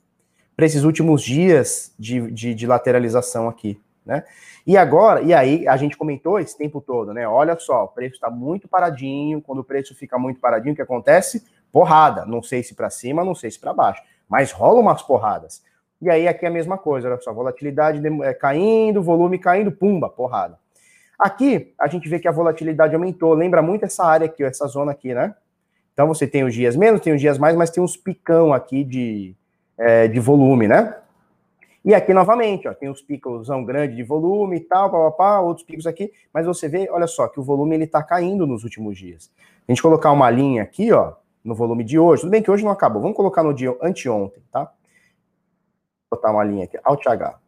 para 0.57 0.67
esses 0.67 0.85
últimos 0.85 1.23
dias 1.23 1.95
de, 1.99 2.31
de, 2.31 2.55
de, 2.55 2.67
lateralização 2.67 3.49
aqui, 3.49 3.81
né? 4.05 4.25
E 4.67 4.77
agora, 4.77 5.23
e 5.23 5.33
aí 5.33 5.67
a 5.67 5.77
gente 5.77 5.97
comentou 5.97 6.39
esse 6.39 6.57
tempo 6.57 6.81
todo, 6.81 7.15
né? 7.15 7.27
Olha 7.27 7.59
só, 7.59 7.85
o 7.85 7.89
preço 7.89 8.17
está 8.17 8.29
muito 8.29 8.69
paradinho. 8.69 9.41
Quando 9.41 9.61
o 9.61 9.65
preço 9.65 9.95
fica 9.95 10.19
muito 10.19 10.39
paradinho, 10.39 10.75
o 10.75 10.77
que 10.77 10.83
acontece? 10.83 11.47
Porrada. 11.73 12.27
Não 12.27 12.43
sei 12.43 12.63
se 12.63 12.75
para 12.75 12.91
cima, 12.91 13.25
não 13.25 13.35
sei 13.35 13.51
se 13.51 13.59
para 13.59 13.73
baixo, 13.73 14.03
mas 14.29 14.53
rolam 14.53 14.83
umas 14.83 15.03
porradas. 15.03 15.63
E 16.01 16.11
aí 16.11 16.29
aqui 16.29 16.45
é 16.45 16.49
a 16.49 16.53
mesma 16.53 16.79
coisa, 16.79 17.09
olha 17.09 17.21
só, 17.21 17.33
volatilidade 17.33 18.03
é, 18.23 18.35
caindo, 18.35 19.03
volume 19.03 19.39
caindo, 19.39 19.73
pumba, 19.73 20.09
porrada. 20.09 20.59
Aqui 21.19 21.75
a 21.79 21.87
gente 21.87 22.09
vê 22.09 22.19
que 22.19 22.29
a 22.29 22.33
volatilidade 22.33 22.95
aumentou. 22.95 23.35
Lembra 23.35 23.61
muito 23.61 23.85
essa 23.85 24.05
área 24.05 24.27
aqui, 24.27 24.43
essa 24.43 24.67
zona 24.67 24.93
aqui, 24.93 25.13
né? 25.13 25.35
Então 25.93 26.07
você 26.07 26.27
tem 26.27 26.45
os 26.45 26.55
dias 26.55 26.77
menos, 26.77 27.01
tem 27.01 27.15
os 27.15 27.21
dias 27.21 27.39
mais, 27.39 27.57
mas 27.57 27.71
tem 27.71 27.83
uns 27.83 27.97
picão 27.97 28.53
aqui 28.53 28.85
de, 28.85 29.35
é, 29.77 30.09
de 30.09 30.21
volume, 30.21 30.67
né? 30.67 30.97
E 31.85 31.95
aqui 31.95 32.13
novamente, 32.13 32.69
ó, 32.69 32.75
tem 32.75 32.91
os 32.91 33.01
picos 33.01 33.49
grandes 33.65 33.97
de 33.97 34.03
volume 34.03 34.57
e 34.57 34.61
tal, 34.61 34.91
papapá, 34.91 35.41
outros 35.41 35.67
picos 35.67 35.87
aqui, 35.87 36.13
mas 36.33 36.45
você 36.45 36.69
vê, 36.69 36.91
olha 36.91 37.07
só, 37.07 37.27
que 37.27 37.41
o 37.41 37.43
volume 37.43 37.75
ele 37.75 37.87
tá 37.87 38.03
caindo 38.03 38.47
nos 38.47 38.65
últimos 38.65 38.99
dias. 38.99 39.31
A 39.67 39.73
gente 39.73 39.81
colocar 39.81 40.13
uma 40.13 40.29
linha 40.29 40.63
aqui, 40.63 40.93
ó, 40.93 41.15
no 41.43 41.55
volume 41.55 41.83
de 41.83 41.99
hoje, 41.99 42.21
tudo 42.21 42.31
bem 42.31 42.43
que 42.43 42.51
hoje 42.51 42.63
não 42.63 42.71
acabou, 42.71 43.01
vamos 43.01 43.17
colocar 43.17 43.43
no 43.43 43.55
dia 43.55 43.75
anteontem, 43.81 44.43
tá? 44.53 44.65
Vou 46.11 46.19
botar 46.19 46.33
uma 46.33 46.45
linha 46.45 46.65
aqui, 46.65 46.79
Alt 46.85 47.07
H. 47.07 47.39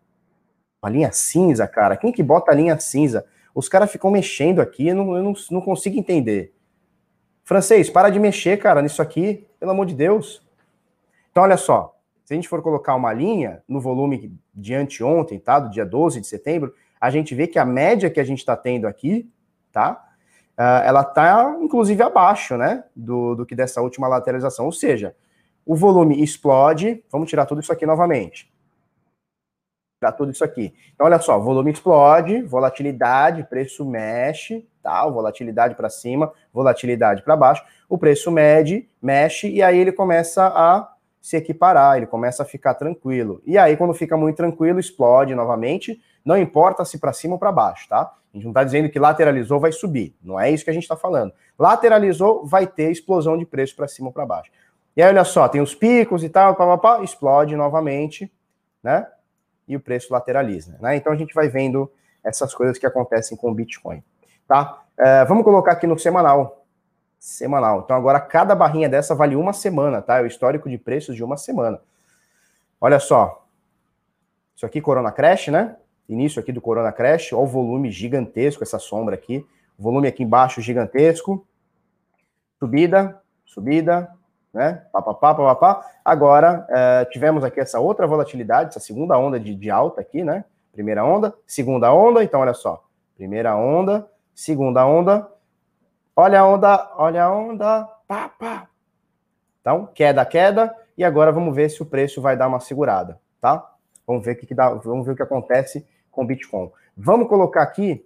Uma 0.83 0.91
linha 0.91 1.13
cinza, 1.13 1.69
cara, 1.69 1.97
quem 1.97 2.11
que 2.11 2.23
bota 2.23 2.53
a 2.53 2.55
linha 2.55 2.79
cinza? 2.81 3.27
Os 3.55 3.69
caras 3.69 3.93
ficam 3.93 4.11
mexendo 4.11 4.61
aqui, 4.61 4.89
eu 4.89 4.97
não, 4.97 5.15
eu 5.15 5.23
não, 5.23 5.35
não 5.51 5.61
consigo 5.61 5.99
entender. 5.99 6.55
Francês, 7.45 7.91
para 7.91 8.09
de 8.09 8.21
mexer, 8.21 8.57
cara, 8.59 8.81
nisso 8.81 9.03
aqui, 9.03 9.47
pelo 9.59 9.73
amor 9.73 9.87
de 9.87 9.95
Deus. 9.95 10.43
Então, 11.31 11.43
olha 11.43 11.57
só, 11.57 11.97
se 12.25 12.33
a 12.33 12.37
gente 12.37 12.49
for 12.49 12.63
colocar 12.63 12.95
uma 12.95 13.13
linha 13.13 13.63
no 13.69 13.81
volume 13.81 14.33
de 14.55 14.75
anteontem, 14.75 15.39
tá? 15.39 15.59
Do 15.59 15.71
dia 15.71 15.85
12 15.85 16.21
de 16.21 16.27
setembro, 16.27 16.73
a 17.01 17.11
gente 17.11 17.35
vê 17.35 17.47
que 17.47 17.59
a 17.59 17.65
média 17.65 18.11
que 18.11 18.21
a 18.21 18.25
gente 18.25 18.39
está 18.39 18.57
tendo 18.57 18.87
aqui, 18.87 19.29
tá? 19.73 20.05
Uh, 20.57 20.85
ela 20.85 21.01
está, 21.01 21.57
inclusive, 21.61 22.03
abaixo, 22.03 22.57
né? 22.57 22.85
Do, 22.95 23.35
do 23.35 23.47
que 23.47 23.57
dessa 23.57 23.83
última 23.83 24.07
lateralização. 24.07 24.67
Ou 24.67 24.73
seja, 24.73 25.17
o 25.67 25.75
volume 25.75 26.23
explode. 26.23 27.03
Vamos 27.11 27.29
tirar 27.29 27.47
tudo 27.47 27.61
isso 27.61 27.73
aqui 27.73 27.87
novamente 27.87 28.53
para 30.03 30.11
tudo 30.11 30.33
isso 30.33 30.43
aqui. 30.43 30.75
Então, 30.93 31.07
olha 31.07 31.21
só, 31.21 31.39
volume 31.39 31.71
explode, 31.71 32.43
volatilidade, 32.43 33.45
preço 33.45 33.85
mexe, 33.85 34.67
tá? 34.83 35.07
Volatilidade 35.09 35.77
para 35.77 35.89
cima, 35.89 36.33
volatilidade 36.53 37.23
para 37.23 37.37
baixo, 37.37 37.65
o 37.89 37.97
preço 37.97 38.31
mede, 38.31 38.89
mexe, 39.01 39.49
e 39.49 39.63
aí 39.63 39.79
ele 39.79 39.93
começa 39.93 40.47
a 40.47 40.93
se 41.21 41.37
equiparar, 41.37 41.97
ele 41.97 42.07
começa 42.07 42.43
a 42.43 42.47
ficar 42.47 42.75
tranquilo. 42.75 43.41
E 43.47 43.57
aí, 43.57 43.77
quando 43.77 43.95
fica 43.95 44.17
muito 44.17 44.37
tranquilo, 44.37 44.81
explode 44.81 45.35
novamente, 45.35 46.01
não 46.25 46.37
importa 46.37 46.85
se 46.85 46.99
para 46.99 47.13
cima 47.13 47.35
ou 47.35 47.39
para 47.39 47.53
baixo, 47.53 47.89
tá? 47.89 48.13
A 48.33 48.37
gente 48.37 48.45
não 48.45 48.51
está 48.51 48.65
dizendo 48.65 48.89
que 48.89 48.99
lateralizou 48.99 49.61
vai 49.61 49.73
subir, 49.73 50.15
não 50.23 50.39
é 50.39 50.51
isso 50.51 50.65
que 50.65 50.71
a 50.71 50.75
gente 50.75 50.85
está 50.85 50.97
falando. 50.97 51.33
Lateralizou, 51.59 52.45
vai 52.45 52.67
ter 52.67 52.91
explosão 52.91 53.37
de 53.39 53.45
preço 53.45 53.77
para 53.77 53.87
cima 53.87 54.09
ou 54.09 54.13
para 54.13 54.27
baixo. 54.27 54.51
E 54.97 55.03
aí, 55.03 55.09
olha 55.09 55.25
só, 55.25 55.49
tem 55.49 55.61
os 55.61 55.75
picos 55.75 56.25
e 56.25 56.29
tal, 56.29 56.55
pá, 56.55 56.67
pá, 56.67 56.79
pá, 56.79 57.05
explode 57.05 57.55
novamente, 57.57 58.31
né? 58.83 59.07
e 59.67 59.77
o 59.77 59.81
preço 59.81 60.13
lateraliza. 60.13 60.77
Né? 60.81 60.97
Então 60.97 61.13
a 61.13 61.17
gente 61.17 61.35
vai 61.35 61.49
vendo 61.49 61.91
essas 62.23 62.55
coisas 62.55 62.79
que 62.79 62.87
acontecem 62.87 63.37
com 63.37 63.51
o 63.51 63.55
Bitcoin. 63.55 64.03
Tá? 64.47 64.82
É, 64.99 65.25
vamos 65.25 65.45
colocar 65.45 65.73
aqui 65.73 65.87
no 65.87 65.99
semanal. 65.99 66.65
Semanal. 67.19 67.83
Então 67.85 67.97
agora 67.97 68.21
cada 68.21 68.55
barrinha 68.55 68.89
dessa 68.89 69.15
vale 69.15 69.37
uma 69.37 69.53
semana, 69.53 70.03
tá? 70.03 70.19
É 70.19 70.23
o 70.23 70.27
histórico 70.27 70.69
de 70.69 70.77
preços 70.79 71.15
de 71.15 71.23
uma 71.23 71.37
semana. 71.37 71.81
Olha 72.81 72.99
só. 72.99 73.47
Isso 74.57 74.67
aqui, 74.67 74.81
Corona 74.81 75.13
Crash, 75.13 75.49
né? 75.49 75.77
Início 76.09 76.41
aqui 76.41 76.53
do 76.53 76.61
Corona 76.61 76.93
Crash. 76.93 77.33
Olha 77.33 77.43
o 77.43 77.47
volume 77.47 77.91
gigantesco, 77.91 78.63
essa 78.63 78.79
sombra 78.79 79.15
aqui. 79.15 79.47
volume 79.79 80.09
aqui 80.09 80.23
embaixo 80.23 80.61
gigantesco. 80.61 81.47
Subida, 82.59 83.21
subida, 83.45 84.11
né? 84.53 84.83
Pá, 84.93 85.01
pá, 85.01 85.15
pá, 85.15 85.35
pá, 85.35 85.55
pá. 85.55 85.91
Agora, 86.05 86.67
é, 86.69 87.05
tivemos 87.07 87.43
aqui 87.43 87.61
essa 87.61 87.81
outra 87.81 88.07
volatilidade, 88.07 88.71
essa 88.71 88.81
segunda 88.81 89.17
onda 89.17 89.41
de, 89.41 89.55
de 89.55 89.71
alta 89.71 90.01
aqui, 90.01 90.23
né? 90.23 90.45
Primeira 90.73 91.05
onda, 91.05 91.35
segunda 91.47 91.93
onda, 91.93 92.23
então 92.23 92.41
olha 92.41 92.55
só. 92.55 92.85
Primeira 93.17 93.57
onda, 93.57 94.09
segunda 94.35 94.87
onda, 94.87 95.31
olha 96.17 96.41
a 96.41 96.47
onda, 96.47 96.93
olha 96.97 97.25
a 97.25 97.33
onda, 97.33 97.85
pá, 98.07 98.29
pá. 98.29 98.69
Então, 99.61 99.87
queda, 99.95 100.25
queda, 100.25 100.77
e 100.97 101.05
agora 101.05 101.33
vamos 101.33 101.55
ver 101.55 101.71
se 101.71 101.83
o 101.83 101.87
preço 101.87 102.21
vai 102.21 102.37
dar 102.37 102.49
uma 102.49 102.61
segurada, 102.61 103.21
tá? 103.41 103.73
Vamos 104.07 104.25
ver 104.25 104.33
o 104.33 104.37
que, 104.37 104.47
que 104.47 104.55
dá, 104.55 104.71
vamos 104.71 105.07
ver 105.07 105.13
o 105.13 105.17
que 105.17 105.23
acontece 105.23 105.87
com 106.11 106.23
o 106.23 106.27
Bitcoin. 106.27 106.71
Vamos 106.97 107.29
colocar 107.29 107.63
aqui 107.63 108.05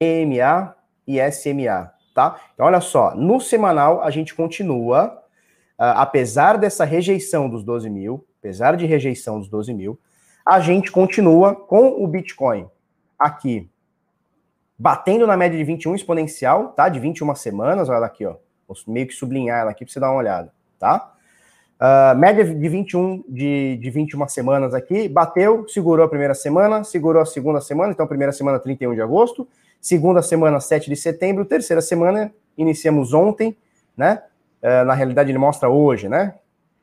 EMA 0.00 0.74
e 1.06 1.20
SMA, 1.30 1.92
tá? 2.14 2.40
Então, 2.54 2.66
olha 2.66 2.80
só, 2.80 3.14
no 3.14 3.40
semanal 3.40 4.02
a 4.02 4.10
gente 4.10 4.34
continua, 4.34 5.22
uh, 5.78 5.96
apesar 5.96 6.56
dessa 6.56 6.84
rejeição 6.84 7.50
dos 7.50 7.62
12 7.62 7.90
mil, 7.90 8.26
apesar 8.38 8.76
de 8.76 8.86
rejeição 8.86 9.38
dos 9.38 9.48
12 9.48 9.74
mil, 9.74 10.00
a 10.46 10.60
gente 10.60 10.90
continua 10.90 11.54
com 11.54 12.02
o 12.02 12.06
Bitcoin 12.06 12.68
aqui, 13.18 13.70
batendo 14.80 15.26
na 15.26 15.36
média 15.36 15.58
de 15.58 15.62
21 15.62 15.94
exponencial, 15.94 16.68
tá? 16.68 16.88
De 16.88 16.98
21 16.98 17.34
semanas, 17.34 17.90
olha 17.90 18.06
aqui, 18.06 18.24
ó. 18.24 18.36
Vou 18.66 18.74
meio 18.88 19.06
que 19.06 19.12
sublinhar 19.12 19.60
ela 19.60 19.72
aqui 19.72 19.84
para 19.84 19.92
você 19.92 20.00
dar 20.00 20.10
uma 20.10 20.16
olhada, 20.16 20.50
tá? 20.78 21.12
Uh, 21.78 22.16
média 22.16 22.42
de 22.42 22.68
21 22.68 23.22
de, 23.28 23.76
de 23.76 23.90
21 23.90 24.26
semanas 24.28 24.72
aqui, 24.72 25.06
bateu, 25.06 25.68
segurou 25.68 26.06
a 26.06 26.08
primeira 26.08 26.32
semana, 26.32 26.82
segurou 26.82 27.20
a 27.20 27.26
segunda 27.26 27.60
semana, 27.60 27.92
então 27.92 28.06
primeira 28.06 28.32
semana 28.32 28.58
31 28.58 28.94
de 28.94 29.02
agosto, 29.02 29.46
segunda 29.78 30.22
semana 30.22 30.60
7 30.60 30.88
de 30.88 30.96
setembro, 30.96 31.44
terceira 31.44 31.82
semana 31.82 32.32
iniciamos 32.56 33.12
ontem, 33.12 33.54
né? 33.94 34.22
Uh, 34.62 34.86
na 34.86 34.94
realidade 34.94 35.30
ele 35.30 35.38
mostra 35.38 35.68
hoje, 35.68 36.08
né? 36.08 36.36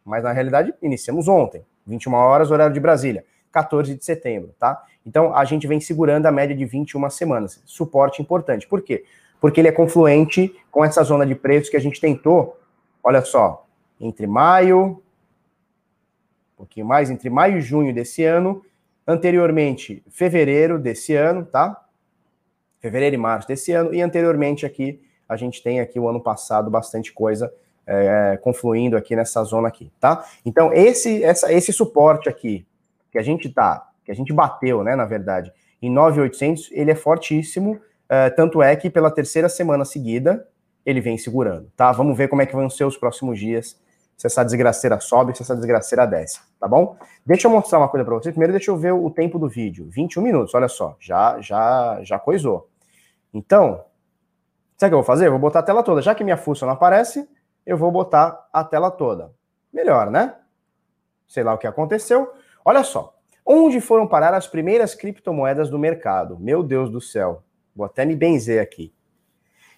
Mas 0.05 0.23
na 0.23 0.31
realidade 0.31 0.71
iniciamos 0.83 1.27
ontem, 1.27 1.63
21 1.87 2.13
horas, 2.13 2.51
horário 2.51 2.75
de 2.75 2.79
Brasília. 2.79 3.25
14 3.57 3.95
de 3.95 4.05
setembro, 4.05 4.53
tá? 4.59 4.83
Então 5.03 5.35
a 5.35 5.43
gente 5.43 5.65
vem 5.65 5.79
segurando 5.79 6.27
a 6.27 6.31
média 6.31 6.55
de 6.55 6.63
21 6.63 7.09
semanas. 7.09 7.61
Suporte 7.65 8.21
importante. 8.21 8.67
Por 8.67 8.83
quê? 8.83 9.03
Porque 9.41 9.59
ele 9.59 9.67
é 9.67 9.71
confluente 9.71 10.55
com 10.69 10.85
essa 10.85 11.03
zona 11.03 11.25
de 11.25 11.33
preços 11.33 11.69
que 11.69 11.77
a 11.77 11.81
gente 11.81 11.99
tentou, 11.99 12.59
olha 13.03 13.21
só, 13.21 13.65
entre 13.99 14.27
maio, 14.27 15.01
um 16.53 16.57
pouquinho 16.57 16.85
mais, 16.85 17.09
entre 17.09 17.29
maio 17.31 17.57
e 17.57 17.61
junho 17.61 17.93
desse 17.93 18.23
ano, 18.23 18.63
anteriormente 19.07 20.03
fevereiro 20.07 20.77
desse 20.77 21.15
ano, 21.15 21.45
tá? 21.45 21.83
Fevereiro 22.79 23.15
e 23.15 23.17
março 23.17 23.47
desse 23.47 23.71
ano, 23.71 23.91
e 23.91 24.01
anteriormente 24.01 24.65
aqui, 24.67 25.01
a 25.27 25.35
gente 25.35 25.63
tem 25.63 25.79
aqui 25.79 25.99
o 25.99 26.07
ano 26.07 26.21
passado 26.21 26.69
bastante 26.69 27.11
coisa 27.11 27.51
é, 27.87 28.37
confluindo 28.41 28.95
aqui 28.97 29.15
nessa 29.15 29.43
zona 29.43 29.67
aqui, 29.67 29.91
tá? 29.99 30.25
Então, 30.45 30.71
esse, 30.73 31.23
essa, 31.23 31.51
esse 31.51 31.71
suporte 31.73 32.29
aqui, 32.29 32.65
que 33.17 33.19
a 33.19 33.23
gente 33.23 33.49
tá, 33.49 33.89
que 34.05 34.11
a 34.11 34.15
gente 34.15 34.31
bateu, 34.31 34.83
né, 34.83 34.95
na 34.95 35.05
verdade, 35.05 35.51
em 35.81 35.89
9,800, 35.89 36.69
ele 36.71 36.91
é 36.91 36.95
fortíssimo, 36.95 37.79
é, 38.07 38.29
tanto 38.29 38.61
é 38.61 38.75
que 38.75 38.91
pela 38.91 39.09
terceira 39.09 39.49
semana 39.49 39.83
seguida, 39.83 40.47
ele 40.85 41.01
vem 41.01 41.17
segurando, 41.17 41.67
tá? 41.75 41.91
Vamos 41.91 42.15
ver 42.15 42.27
como 42.27 42.43
é 42.43 42.45
que 42.45 42.55
vão 42.55 42.69
ser 42.69 42.85
os 42.85 42.95
próximos 42.95 43.39
dias, 43.39 43.81
se 44.15 44.27
essa 44.27 44.43
desgraceira 44.43 44.99
sobe, 44.99 45.35
se 45.35 45.41
essa 45.41 45.55
desgraceira 45.55 46.05
desce, 46.05 46.39
tá 46.59 46.67
bom? 46.67 46.95
Deixa 47.25 47.47
eu 47.47 47.51
mostrar 47.51 47.79
uma 47.79 47.87
coisa 47.87 48.05
para 48.05 48.13
vocês. 48.13 48.33
Primeiro, 48.33 48.53
deixa 48.53 48.69
eu 48.69 48.77
ver 48.77 48.91
o 48.91 49.09
tempo 49.09 49.39
do 49.39 49.49
vídeo. 49.49 49.87
21 49.89 50.21
minutos, 50.21 50.53
olha 50.53 50.67
só, 50.67 50.95
já, 50.99 51.41
já, 51.41 51.99
já 52.03 52.19
coisou. 52.19 52.69
Então, 53.33 53.83
sabe 54.77 54.89
o 54.89 54.89
que 54.89 54.93
eu 54.93 54.99
vou 54.99 55.03
fazer? 55.03 55.25
Eu 55.25 55.31
vou 55.31 55.39
botar 55.39 55.59
a 55.59 55.63
tela 55.63 55.81
toda. 55.81 56.03
Já 56.03 56.13
que 56.13 56.23
minha 56.23 56.37
fuça 56.37 56.67
não 56.67 56.73
aparece, 56.73 57.27
eu 57.65 57.77
vou 57.77 57.91
botar 57.91 58.47
a 58.53 58.63
tela 58.63 58.91
toda. 58.91 59.31
Melhor, 59.73 60.11
né? 60.11 60.35
Sei 61.27 61.43
lá 61.43 61.53
o 61.55 61.57
que 61.57 61.67
aconteceu. 61.67 62.31
Olha 62.67 62.83
só, 62.83 63.17
onde 63.45 63.79
foram 63.79 64.05
parar 64.05 64.33
as 64.33 64.45
primeiras 64.45 64.93
criptomoedas 64.93 65.69
do 65.69 65.79
mercado? 65.79 66.37
Meu 66.37 66.61
Deus 66.61 66.89
do 66.89 66.99
céu, 66.99 67.41
vou 67.73 67.85
até 67.85 68.03
me 68.03 68.13
benzer 68.13 68.61
aqui. 68.61 68.93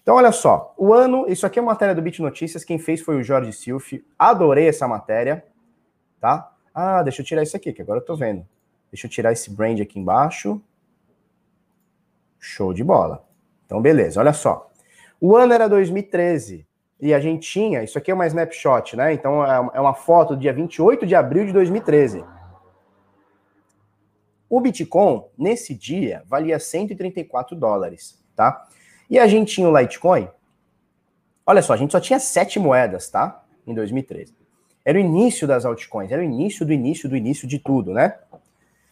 Então, 0.02 0.16
olha 0.16 0.32
só, 0.32 0.74
o 0.76 0.92
ano, 0.92 1.24
isso 1.28 1.46
aqui 1.46 1.60
é 1.60 1.62
uma 1.62 1.70
matéria 1.70 1.94
do 1.94 2.02
Bit 2.02 2.20
Notícias, 2.20 2.64
quem 2.64 2.80
fez 2.80 3.00
foi 3.00 3.14
o 3.14 3.22
Jorge 3.22 3.52
Silf, 3.52 3.92
adorei 4.18 4.66
essa 4.66 4.88
matéria, 4.88 5.46
tá? 6.20 6.52
Ah, 6.74 7.00
deixa 7.04 7.22
eu 7.22 7.24
tirar 7.24 7.44
isso 7.44 7.56
aqui, 7.56 7.72
que 7.72 7.80
agora 7.80 8.00
eu 8.00 8.04
tô 8.04 8.16
vendo. 8.16 8.44
Deixa 8.90 9.06
eu 9.06 9.10
tirar 9.10 9.30
esse 9.30 9.54
brand 9.54 9.80
aqui 9.80 10.00
embaixo. 10.00 10.60
Show 12.40 12.74
de 12.74 12.82
bola. 12.82 13.24
Então, 13.66 13.80
beleza, 13.80 14.18
olha 14.18 14.32
só. 14.32 14.68
O 15.20 15.36
ano 15.36 15.52
era 15.52 15.68
2013 15.68 16.66
e 17.00 17.14
a 17.14 17.20
gente 17.20 17.48
tinha, 17.48 17.84
isso 17.84 17.96
aqui 17.96 18.10
é 18.10 18.14
uma 18.14 18.26
snapshot, 18.26 18.96
né? 18.96 19.12
Então, 19.12 19.44
é 19.72 19.80
uma 19.80 19.94
foto 19.94 20.34
do 20.34 20.40
dia 20.40 20.52
28 20.52 21.06
de 21.06 21.14
abril 21.14 21.46
de 21.46 21.52
2013. 21.52 22.24
O 24.50 24.60
Bitcoin, 24.60 25.22
nesse 25.38 25.72
dia, 25.72 26.24
valia 26.26 26.58
134 26.58 27.54
dólares, 27.54 28.18
tá? 28.34 28.66
E 29.08 29.16
a 29.16 29.28
gente 29.28 29.54
tinha 29.54 29.68
o 29.68 29.78
Litecoin. 29.78 30.28
Olha 31.46 31.62
só, 31.62 31.72
a 31.72 31.76
gente 31.76 31.92
só 31.92 32.00
tinha 32.00 32.18
sete 32.18 32.58
moedas, 32.58 33.08
tá? 33.08 33.44
Em 33.64 33.72
2013. 33.72 34.34
Era 34.84 34.98
o 34.98 35.00
início 35.00 35.46
das 35.46 35.64
altcoins, 35.64 36.10
era 36.10 36.20
o 36.20 36.24
início 36.24 36.66
do 36.66 36.72
início 36.72 37.08
do 37.08 37.16
início 37.16 37.46
de 37.46 37.60
tudo, 37.60 37.92
né? 37.92 38.18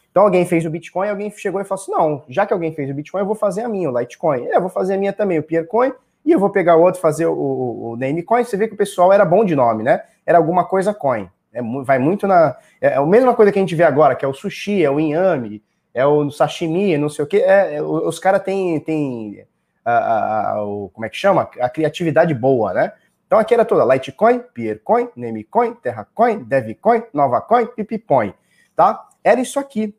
Então 0.09 0.23
alguém 0.23 0.45
fez 0.45 0.65
o 0.65 0.69
Bitcoin, 0.69 1.09
alguém 1.09 1.29
chegou 1.29 1.59
e 1.59 1.65
falou 1.65 1.81
assim: 1.81 1.91
não, 1.91 2.23
já 2.29 2.45
que 2.45 2.53
alguém 2.53 2.73
fez 2.73 2.89
o 2.89 2.93
Bitcoin, 2.93 3.19
eu 3.19 3.27
vou 3.27 3.35
fazer 3.35 3.61
a 3.63 3.67
minha, 3.67 3.91
o 3.91 3.99
Litecoin. 3.99 4.45
É, 4.45 4.55
eu 4.55 4.61
vou 4.61 4.69
fazer 4.69 4.93
a 4.93 4.97
minha 4.97 5.11
também, 5.11 5.39
o 5.39 5.43
Peercoin, 5.43 5.91
e 6.25 6.31
eu 6.31 6.39
vou 6.39 6.49
pegar 6.49 6.77
o 6.77 6.81
outro, 6.81 7.01
fazer 7.01 7.25
o, 7.25 7.33
o, 7.33 7.91
o 7.91 7.97
Namecoin. 7.97 8.45
Você 8.45 8.55
vê 8.55 8.65
que 8.65 8.75
o 8.75 8.77
pessoal 8.77 9.11
era 9.11 9.25
bom 9.25 9.43
de 9.43 9.55
nome, 9.55 9.83
né? 9.83 10.03
Era 10.25 10.37
alguma 10.37 10.63
coisa 10.63 10.93
coin. 10.93 11.29
É, 11.53 11.61
vai 11.83 11.99
muito 11.99 12.27
na. 12.27 12.57
É, 12.79 12.89
é 12.89 12.95
a 12.95 13.05
mesma 13.05 13.33
coisa 13.33 13.51
que 13.51 13.59
a 13.59 13.61
gente 13.61 13.75
vê 13.75 13.83
agora, 13.83 14.15
que 14.15 14.23
é 14.23 14.27
o 14.27 14.33
sushi, 14.33 14.83
é 14.83 14.89
o 14.89 14.99
inhame, 14.99 15.63
é 15.93 16.05
o 16.05 16.29
sashimi, 16.29 16.97
não 16.97 17.09
sei 17.09 17.25
o 17.25 17.27
quê. 17.27 17.37
É, 17.37 17.75
é 17.75 17.81
os 17.81 18.19
caras 18.19 18.43
têm. 18.43 18.79
Tem, 18.79 19.45
a, 19.83 19.91
a, 19.91 20.51
a, 20.51 20.63
o, 20.63 20.89
como 20.89 21.05
é 21.05 21.09
que 21.09 21.17
chama? 21.17 21.49
A 21.59 21.69
criatividade 21.69 22.33
boa, 22.33 22.73
né? 22.73 22.93
Então 23.25 23.37
aqui 23.37 23.53
era 23.53 23.63
toda 23.63 23.93
Litecoin, 23.93 24.39
Peercoin, 24.53 25.09
Namecoin, 25.15 25.75
Terracoin, 25.75 26.43
Devcoin, 26.43 27.03
NovaCoin, 27.13 27.67
Pipicoin, 27.67 28.33
tá? 28.75 29.07
Era 29.23 29.39
isso 29.39 29.59
aqui. 29.59 29.95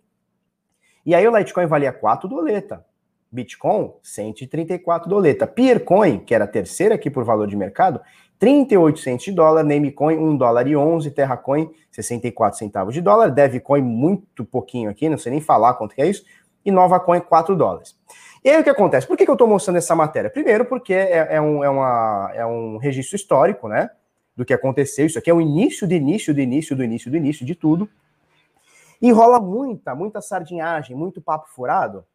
E 1.07 1.15
aí 1.15 1.27
o 1.27 1.37
Litecoin 1.37 1.67
valia 1.67 1.93
4 1.93 2.29
doleta. 2.29 2.85
Bitcoin, 3.31 3.93
134 4.03 5.09
doleta. 5.09 5.47
Peercoin, 5.47 6.19
que 6.19 6.35
era 6.35 6.45
a 6.45 6.49
terceira 6.49 6.97
aqui 6.97 7.09
por 7.09 7.23
valor 7.23 7.47
de 7.47 7.57
mercado, 7.57 8.01
38 8.41 8.99
centos 8.99 9.25
de 9.27 9.33
dólar, 9.33 9.63
Namecoin 9.63 10.17
1 10.17 10.37
dólar 10.39 10.67
e 10.67 10.75
11, 10.75 11.11
Terracoin 11.11 11.71
64 11.91 12.59
centavos 12.59 12.95
de 12.95 13.03
dólar, 13.03 13.31
Devcoin 13.31 13.83
muito 13.83 14.47
pouquinho 14.47 14.89
aqui, 14.89 15.11
não 15.11 15.19
sei 15.19 15.33
nem 15.33 15.43
falar 15.43 15.75
quanto 15.75 15.95
que 15.95 16.01
é 16.01 16.09
isso, 16.09 16.25
e 16.65 16.71
NovaCoin 16.71 17.21
4 17.21 17.55
dólares. 17.55 17.95
E 18.43 18.49
aí 18.49 18.59
o 18.59 18.65
que 18.65 18.71
acontece? 18.71 19.07
Por 19.07 19.15
que, 19.15 19.27
que 19.27 19.31
eu 19.31 19.35
estou 19.35 19.47
mostrando 19.47 19.77
essa 19.77 19.95
matéria? 19.95 20.31
Primeiro 20.31 20.65
porque 20.65 20.95
é, 20.95 21.35
é, 21.35 21.41
um, 21.41 21.63
é, 21.63 21.69
uma, 21.69 22.31
é 22.35 22.47
um 22.47 22.79
registro 22.79 23.15
histórico, 23.15 23.69
né, 23.69 23.91
do 24.35 24.43
que 24.43 24.55
aconteceu, 24.55 25.05
isso 25.05 25.19
aqui 25.19 25.29
é 25.29 25.35
o 25.35 25.41
início 25.41 25.87
do 25.87 25.93
início 25.93 26.33
do 26.33 26.41
início 26.41 26.75
do 26.75 26.83
início 26.83 27.11
do 27.11 27.17
início 27.19 27.45
de 27.45 27.55
tudo, 27.55 27.87
e 29.03 29.13
rola 29.13 29.39
muita, 29.39 29.95
muita 29.95 30.23
sardinhagem, 30.23 30.97
muito 30.97 31.21
papo 31.21 31.47
furado 31.51 32.07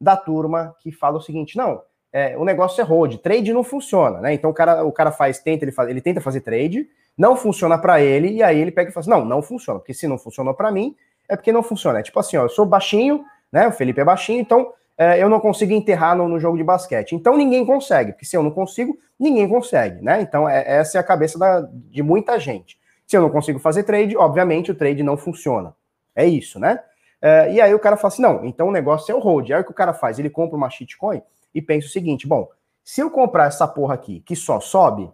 da 0.00 0.16
turma 0.16 0.76
que 0.78 0.92
fala 0.92 1.18
o 1.18 1.20
seguinte, 1.20 1.56
não, 1.56 1.82
é, 2.12 2.36
o 2.36 2.44
negócio 2.44 2.80
é 2.80 2.84
hold, 2.84 3.16
trade 3.16 3.52
não 3.52 3.64
funciona, 3.64 4.20
né? 4.20 4.34
Então 4.34 4.50
o 4.50 4.54
cara, 4.54 4.84
o 4.84 4.92
cara 4.92 5.10
faz, 5.10 5.38
tenta, 5.38 5.64
ele, 5.64 5.72
faz, 5.72 5.88
ele 5.88 6.00
tenta 6.00 6.20
fazer 6.20 6.42
trade, 6.42 6.86
não 7.16 7.36
funciona 7.36 7.78
para 7.78 8.00
ele, 8.02 8.28
e 8.28 8.42
aí 8.42 8.60
ele 8.60 8.70
pega 8.70 8.90
e 8.90 8.92
fala 8.92 9.00
assim, 9.02 9.10
não, 9.10 9.24
não 9.24 9.42
funciona, 9.42 9.78
porque 9.78 9.94
se 9.94 10.06
não 10.06 10.18
funcionou 10.18 10.52
para 10.52 10.70
mim, 10.70 10.94
é 11.28 11.36
porque 11.36 11.50
não 11.50 11.62
funciona. 11.62 12.00
É 12.00 12.02
tipo 12.02 12.18
assim, 12.20 12.36
ó, 12.36 12.44
eu 12.44 12.48
sou 12.50 12.66
baixinho, 12.66 13.24
né? 13.50 13.66
O 13.66 13.72
Felipe 13.72 14.00
é 14.00 14.04
baixinho, 14.04 14.40
então 14.40 14.72
é, 14.98 15.22
eu 15.22 15.28
não 15.28 15.40
consigo 15.40 15.72
enterrar 15.72 16.14
no, 16.14 16.28
no, 16.28 16.38
jogo 16.38 16.56
de 16.56 16.64
basquete. 16.64 17.14
Então 17.14 17.36
ninguém 17.36 17.64
consegue, 17.64 18.12
porque 18.12 18.26
se 18.26 18.36
eu 18.36 18.42
não 18.42 18.50
consigo, 18.50 18.98
ninguém 19.18 19.48
consegue, 19.48 20.02
né? 20.02 20.20
Então 20.20 20.48
é, 20.48 20.64
essa 20.66 20.98
é 20.98 21.00
a 21.00 21.04
cabeça 21.04 21.38
da, 21.38 21.66
de 21.90 22.02
muita 22.02 22.38
gente. 22.38 22.78
Se 23.06 23.16
eu 23.16 23.22
não 23.22 23.30
consigo 23.30 23.58
fazer 23.58 23.84
trade, 23.84 24.16
obviamente 24.16 24.70
o 24.70 24.74
trade 24.74 25.02
não 25.02 25.16
funciona. 25.16 25.74
É 26.14 26.26
isso, 26.26 26.58
né? 26.60 26.78
É, 27.22 27.52
e 27.52 27.60
aí 27.60 27.72
o 27.72 27.78
cara 27.78 27.96
fala 27.96 28.08
assim, 28.08 28.22
não, 28.22 28.44
então 28.44 28.68
o 28.68 28.72
negócio 28.72 29.10
é 29.10 29.14
o 29.14 29.18
hold. 29.18 29.50
Aí 29.50 29.60
o 29.60 29.64
que 29.64 29.70
o 29.70 29.74
cara 29.74 29.94
faz? 29.94 30.18
Ele 30.18 30.28
compra 30.28 30.56
uma 30.56 30.68
shitcoin 30.68 31.22
e 31.54 31.60
pensa 31.60 31.86
o 31.86 31.90
seguinte: 31.90 32.26
bom, 32.26 32.48
se 32.84 33.00
eu 33.00 33.10
comprar 33.10 33.46
essa 33.46 33.66
porra 33.66 33.94
aqui 33.94 34.20
que 34.20 34.34
só 34.34 34.60
sobe, 34.60 35.10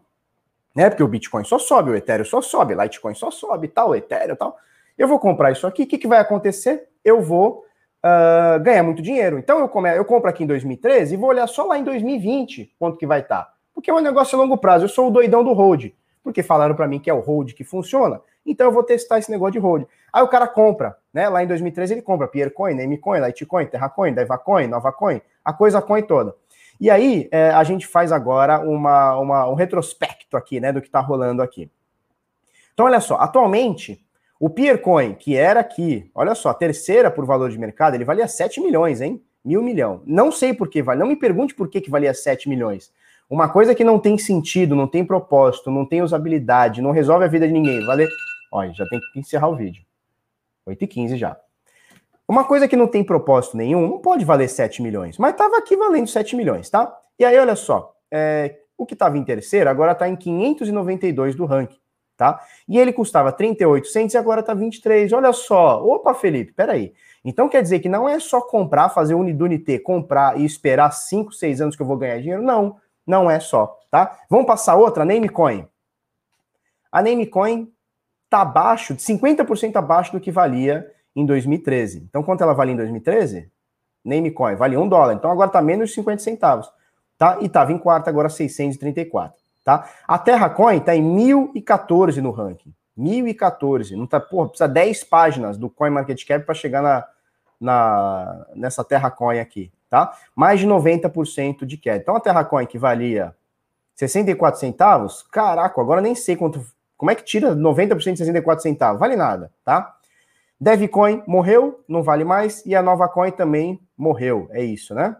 né? 0.74 0.88
Porque 0.88 1.02
o 1.02 1.08
Bitcoin 1.08 1.44
só 1.44 1.58
sobe, 1.58 1.90
o 1.90 1.96
Ethereum 1.96 2.24
só 2.24 2.40
sobe, 2.40 2.74
o 2.74 2.80
Litecoin 2.80 3.14
só 3.14 3.30
sobe, 3.30 3.68
tal, 3.68 3.90
o 3.90 3.94
Ethereum 3.96 4.36
tal. 4.36 4.56
Eu 4.96 5.08
vou 5.08 5.18
comprar 5.18 5.52
isso 5.52 5.66
aqui, 5.66 5.84
o 5.84 5.86
que, 5.86 5.98
que 5.98 6.08
vai 6.08 6.18
acontecer? 6.18 6.88
Eu 7.04 7.20
vou 7.20 7.64
uh, 8.04 8.60
ganhar 8.60 8.82
muito 8.82 9.02
dinheiro. 9.02 9.38
Então 9.38 9.58
eu, 9.60 9.68
come, 9.68 9.96
eu 9.96 10.04
compro 10.04 10.28
aqui 10.28 10.44
em 10.44 10.46
2013 10.46 11.14
e 11.14 11.16
vou 11.16 11.30
olhar 11.30 11.46
só 11.46 11.64
lá 11.64 11.78
em 11.78 11.84
2020 11.84 12.74
quanto 12.78 12.96
que 12.96 13.06
vai 13.06 13.20
estar. 13.20 13.44
Tá. 13.44 13.52
Porque 13.74 13.90
é 13.90 13.94
um 13.94 14.00
negócio 14.00 14.36
a 14.36 14.42
longo 14.42 14.56
prazo. 14.56 14.84
Eu 14.84 14.88
sou 14.88 15.08
o 15.08 15.10
doidão 15.10 15.44
do 15.44 15.52
hold. 15.52 15.86
Porque 16.22 16.42
falaram 16.42 16.74
para 16.74 16.88
mim 16.88 16.98
que 16.98 17.08
é 17.08 17.14
o 17.14 17.20
hold 17.20 17.52
que 17.52 17.64
funciona. 17.64 18.20
Então 18.44 18.66
eu 18.66 18.72
vou 18.72 18.82
testar 18.82 19.18
esse 19.18 19.30
negócio 19.30 19.52
de 19.52 19.58
hold. 19.58 19.84
Aí 20.12 20.22
o 20.22 20.28
cara 20.28 20.48
compra, 20.48 20.96
né? 21.18 21.28
Lá 21.28 21.42
em 21.42 21.48
2013 21.48 21.94
ele 21.94 22.02
compra 22.02 22.28
Piercoin, 22.28 22.74
Namecoin, 22.74 23.18
Litecoin, 23.18 23.66
Terracoin, 23.66 24.14
Devacoin, 24.14 24.68
Novacoin, 24.68 25.20
a 25.44 25.52
coisa 25.52 25.82
coin 25.82 26.02
toda. 26.02 26.32
E 26.80 26.88
aí 26.88 27.28
é, 27.32 27.50
a 27.50 27.64
gente 27.64 27.88
faz 27.88 28.12
agora 28.12 28.60
uma, 28.60 29.18
uma, 29.18 29.48
um 29.48 29.54
retrospecto 29.54 30.36
aqui, 30.36 30.60
né, 30.60 30.72
do 30.72 30.80
que 30.80 30.86
está 30.86 31.00
rolando 31.00 31.42
aqui. 31.42 31.68
Então, 32.72 32.86
olha 32.86 33.00
só, 33.00 33.16
atualmente, 33.16 34.00
o 34.38 34.48
Piercoin, 34.48 35.14
que 35.14 35.36
era 35.36 35.58
aqui, 35.58 36.08
olha 36.14 36.36
só, 36.36 36.54
terceira 36.54 37.10
por 37.10 37.26
valor 37.26 37.50
de 37.50 37.58
mercado, 37.58 37.94
ele 37.94 38.04
valia 38.04 38.28
7 38.28 38.60
milhões, 38.60 39.00
hein? 39.00 39.20
Mil 39.44 39.60
milhão. 39.60 40.02
Não 40.06 40.30
sei 40.30 40.54
por 40.54 40.68
que 40.68 40.80
vale, 40.80 41.00
não 41.00 41.08
me 41.08 41.16
pergunte 41.16 41.52
por 41.52 41.68
que, 41.68 41.80
que 41.80 41.90
valia 41.90 42.14
7 42.14 42.48
milhões. 42.48 42.92
Uma 43.28 43.48
coisa 43.48 43.74
que 43.74 43.82
não 43.82 43.98
tem 43.98 44.16
sentido, 44.16 44.76
não 44.76 44.86
tem 44.86 45.04
propósito, 45.04 45.68
não 45.68 45.84
tem 45.84 46.00
usabilidade, 46.00 46.80
não 46.80 46.92
resolve 46.92 47.24
a 47.24 47.28
vida 47.28 47.48
de 47.48 47.52
ninguém. 47.52 47.84
Vale. 47.84 48.06
Olha, 48.52 48.72
já 48.72 48.86
tem 48.86 49.00
que 49.12 49.18
encerrar 49.18 49.48
o 49.48 49.56
vídeo. 49.56 49.87
8 50.68 50.84
e 50.84 50.86
15 50.86 51.16
já. 51.16 51.36
Uma 52.26 52.44
coisa 52.44 52.68
que 52.68 52.76
não 52.76 52.86
tem 52.86 53.02
propósito 53.02 53.56
nenhum 53.56 53.88
não 53.88 53.98
pode 53.98 54.24
valer 54.24 54.48
7 54.48 54.82
milhões, 54.82 55.16
mas 55.16 55.32
estava 55.32 55.56
aqui 55.56 55.76
valendo 55.76 56.06
7 56.06 56.36
milhões, 56.36 56.68
tá? 56.68 56.94
E 57.18 57.24
aí, 57.24 57.38
olha 57.38 57.56
só, 57.56 57.94
é, 58.10 58.58
o 58.76 58.86
que 58.86 58.94
estava 58.94 59.16
em 59.18 59.24
terceiro 59.24 59.68
agora 59.68 59.92
está 59.92 60.08
em 60.08 60.14
592 60.14 61.34
do 61.34 61.46
ranking, 61.46 61.80
tá? 62.16 62.40
E 62.68 62.78
ele 62.78 62.92
custava 62.92 63.32
38 63.32 63.88
centos 63.88 64.14
e 64.14 64.18
agora 64.18 64.40
está 64.40 64.54
23. 64.54 65.12
Olha 65.12 65.32
só. 65.32 65.82
Opa, 65.84 66.14
Felipe, 66.14 66.52
peraí. 66.52 66.92
Então 67.24 67.48
quer 67.48 67.62
dizer 67.62 67.80
que 67.80 67.88
não 67.88 68.08
é 68.08 68.20
só 68.20 68.40
comprar, 68.40 68.90
fazer 68.90 69.14
Unidunité, 69.14 69.78
comprar 69.78 70.38
e 70.38 70.44
esperar 70.44 70.92
5, 70.92 71.32
6 71.32 71.60
anos 71.60 71.76
que 71.76 71.82
eu 71.82 71.86
vou 71.86 71.96
ganhar 71.96 72.20
dinheiro? 72.20 72.42
Não, 72.42 72.76
não 73.06 73.30
é 73.30 73.40
só, 73.40 73.78
tá? 73.90 74.18
Vamos 74.30 74.46
passar 74.46 74.76
outra, 74.76 75.04
Namecoin. 75.04 75.66
A 76.92 77.02
Namecoin 77.02 77.72
está 78.28 78.42
abaixo, 78.42 78.94
de 78.94 79.02
50% 79.02 79.76
abaixo 79.76 80.12
do 80.12 80.20
que 80.20 80.30
valia 80.30 80.90
em 81.16 81.26
2013. 81.26 82.04
Então 82.08 82.22
quanto 82.22 82.42
ela 82.42 82.54
valia 82.54 82.74
em 82.74 82.76
2013? 82.76 83.50
Namecoin, 84.04 84.54
valia 84.54 84.78
um 84.78 84.88
dólar. 84.88 85.14
Então 85.14 85.30
agora 85.30 85.48
está 85.48 85.60
menos 85.60 85.88
de 85.88 85.96
50 85.96 86.22
centavos 86.22 86.70
tá? 87.18 87.38
E 87.40 87.46
estava 87.46 87.72
em 87.72 87.78
quarto, 87.78 88.08
agora 88.08 88.28
634, 88.28 89.36
tá? 89.64 89.90
A 90.06 90.16
Terracoin 90.16 90.78
está 90.78 90.94
em 90.94 91.02
1014 91.02 92.22
no 92.22 92.30
ranking. 92.30 92.72
1014, 92.96 93.94
não 93.96 94.06
tá, 94.06 94.18
porra, 94.18 94.48
precisa 94.48 94.68
10 94.68 95.04
páginas 95.04 95.58
do 95.58 95.68
CoinMarketCap 95.68 96.44
para 96.44 96.54
chegar 96.54 96.82
na, 96.82 97.06
na, 97.60 98.46
nessa 98.54 98.82
Terracoin 98.84 99.38
aqui, 99.38 99.70
tá? 99.90 100.16
Mais 100.34 100.60
de 100.60 100.66
90% 100.66 101.64
de 101.64 101.76
queda. 101.76 101.98
Então 101.98 102.16
a 102.16 102.20
Terracoin 102.20 102.66
que 102.66 102.78
valia 102.78 103.34
64 103.94 104.58
centavos, 104.58 105.22
caraca, 105.30 105.80
agora 105.80 106.00
nem 106.00 106.14
sei 106.14 106.36
quanto, 106.36 106.64
como 106.98 107.12
é 107.12 107.14
que 107.14 107.24
tira 107.24 107.54
90% 107.54 108.12
de 108.12 108.18
64 108.18 108.62
centavos? 108.62 109.00
Vale 109.00 109.16
nada, 109.16 109.50
tá? 109.64 109.94
Devcoin 110.60 111.22
morreu, 111.26 111.84
não 111.88 112.02
vale 112.02 112.24
mais, 112.24 112.66
e 112.66 112.74
a 112.74 112.82
Nova 112.82 113.08
Coin 113.08 113.30
também 113.30 113.80
morreu, 113.96 114.48
é 114.50 114.62
isso, 114.64 114.94
né? 114.94 115.16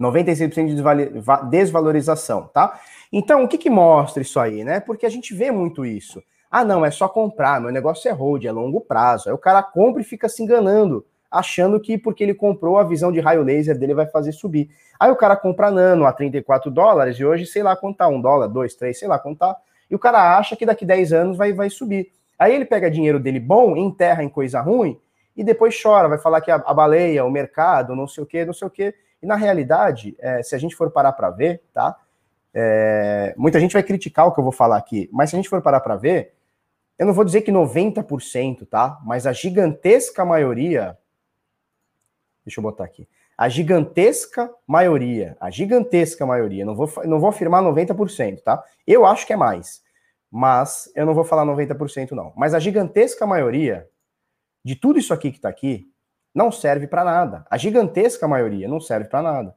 96% 0.00 0.74
de 0.74 1.50
desvalorização, 1.50 2.46
tá? 2.48 2.78
Então, 3.10 3.42
o 3.42 3.48
que, 3.48 3.58
que 3.58 3.70
mostra 3.70 4.22
isso 4.22 4.38
aí, 4.38 4.62
né? 4.62 4.78
Porque 4.78 5.06
a 5.06 5.08
gente 5.08 5.34
vê 5.34 5.50
muito 5.50 5.84
isso. 5.84 6.22
Ah, 6.50 6.64
não, 6.64 6.84
é 6.84 6.90
só 6.90 7.08
comprar, 7.08 7.60
meu 7.60 7.72
negócio 7.72 8.08
é 8.08 8.12
hold, 8.12 8.44
é 8.44 8.52
longo 8.52 8.80
prazo. 8.80 9.28
Aí 9.28 9.34
o 9.34 9.38
cara 9.38 9.62
compra 9.62 10.02
e 10.02 10.04
fica 10.04 10.28
se 10.28 10.42
enganando, 10.42 11.04
achando 11.30 11.80
que 11.80 11.98
porque 11.98 12.22
ele 12.22 12.34
comprou 12.34 12.78
a 12.78 12.84
visão 12.84 13.10
de 13.10 13.18
raio 13.18 13.42
laser 13.42 13.78
dele 13.78 13.94
vai 13.94 14.06
fazer 14.06 14.32
subir. 14.32 14.70
Aí 15.00 15.10
o 15.10 15.16
cara 15.16 15.36
compra 15.36 15.70
nano 15.70 16.06
a 16.06 16.12
34 16.12 16.70
dólares 16.70 17.18
e 17.18 17.24
hoje, 17.24 17.46
sei 17.46 17.62
lá 17.62 17.74
quanto 17.74 17.96
tá, 17.96 18.08
um 18.08 18.20
dólar, 18.20 18.46
dois, 18.46 18.74
três, 18.74 18.98
sei 18.98 19.08
lá 19.08 19.18
quanto 19.18 19.38
tá. 19.38 19.56
E 19.90 19.94
o 19.94 19.98
cara 19.98 20.36
acha 20.36 20.56
que 20.56 20.66
daqui 20.66 20.84
10 20.84 21.12
anos 21.12 21.36
vai, 21.36 21.52
vai 21.52 21.70
subir. 21.70 22.12
Aí 22.38 22.54
ele 22.54 22.64
pega 22.64 22.90
dinheiro 22.90 23.18
dele 23.18 23.40
bom, 23.40 23.76
enterra 23.76 24.22
em 24.22 24.28
coisa 24.28 24.60
ruim 24.60 25.00
e 25.36 25.44
depois 25.44 25.80
chora, 25.80 26.08
vai 26.08 26.18
falar 26.18 26.40
que 26.40 26.50
a, 26.50 26.56
a 26.56 26.74
baleia, 26.74 27.24
o 27.24 27.30
mercado, 27.30 27.94
não 27.94 28.08
sei 28.08 28.24
o 28.24 28.26
que, 28.26 28.44
não 28.44 28.52
sei 28.52 28.66
o 28.66 28.70
que. 28.70 28.92
E 29.22 29.26
na 29.26 29.36
realidade, 29.36 30.16
é, 30.18 30.42
se 30.42 30.54
a 30.54 30.58
gente 30.58 30.74
for 30.74 30.90
parar 30.90 31.12
para 31.12 31.30
ver, 31.30 31.62
tá? 31.72 31.96
É, 32.52 33.34
muita 33.36 33.60
gente 33.60 33.72
vai 33.72 33.82
criticar 33.84 34.26
o 34.26 34.32
que 34.32 34.40
eu 34.40 34.42
vou 34.42 34.52
falar 34.52 34.76
aqui, 34.76 35.08
mas 35.12 35.30
se 35.30 35.36
a 35.36 35.38
gente 35.38 35.48
for 35.48 35.62
parar 35.62 35.78
para 35.78 35.94
ver, 35.94 36.34
eu 36.98 37.06
não 37.06 37.14
vou 37.14 37.24
dizer 37.24 37.42
que 37.42 37.52
90%, 37.52 38.66
tá? 38.68 38.98
Mas 39.04 39.26
a 39.26 39.32
gigantesca 39.32 40.24
maioria. 40.24 40.98
Deixa 42.44 42.58
eu 42.58 42.62
botar 42.62 42.84
aqui. 42.84 43.06
A 43.38 43.48
gigantesca 43.48 44.50
maioria, 44.66 45.36
a 45.40 45.48
gigantesca 45.48 46.26
maioria, 46.26 46.64
não 46.64 46.74
vou, 46.74 46.90
não 47.04 47.20
vou 47.20 47.28
afirmar 47.28 47.62
90%, 47.62 48.42
tá? 48.42 48.60
Eu 48.84 49.06
acho 49.06 49.24
que 49.24 49.32
é 49.32 49.36
mais, 49.36 49.80
mas 50.28 50.90
eu 50.96 51.06
não 51.06 51.14
vou 51.14 51.22
falar 51.22 51.46
90% 51.46 52.10
não. 52.10 52.32
Mas 52.36 52.52
a 52.52 52.58
gigantesca 52.58 53.24
maioria 53.24 53.88
de 54.64 54.74
tudo 54.74 54.98
isso 54.98 55.14
aqui 55.14 55.30
que 55.30 55.40
tá 55.40 55.48
aqui, 55.48 55.86
não 56.34 56.50
serve 56.50 56.88
para 56.88 57.04
nada. 57.04 57.46
A 57.48 57.56
gigantesca 57.56 58.26
maioria 58.26 58.68
não 58.68 58.80
serve 58.80 59.08
para 59.08 59.22
nada. 59.22 59.54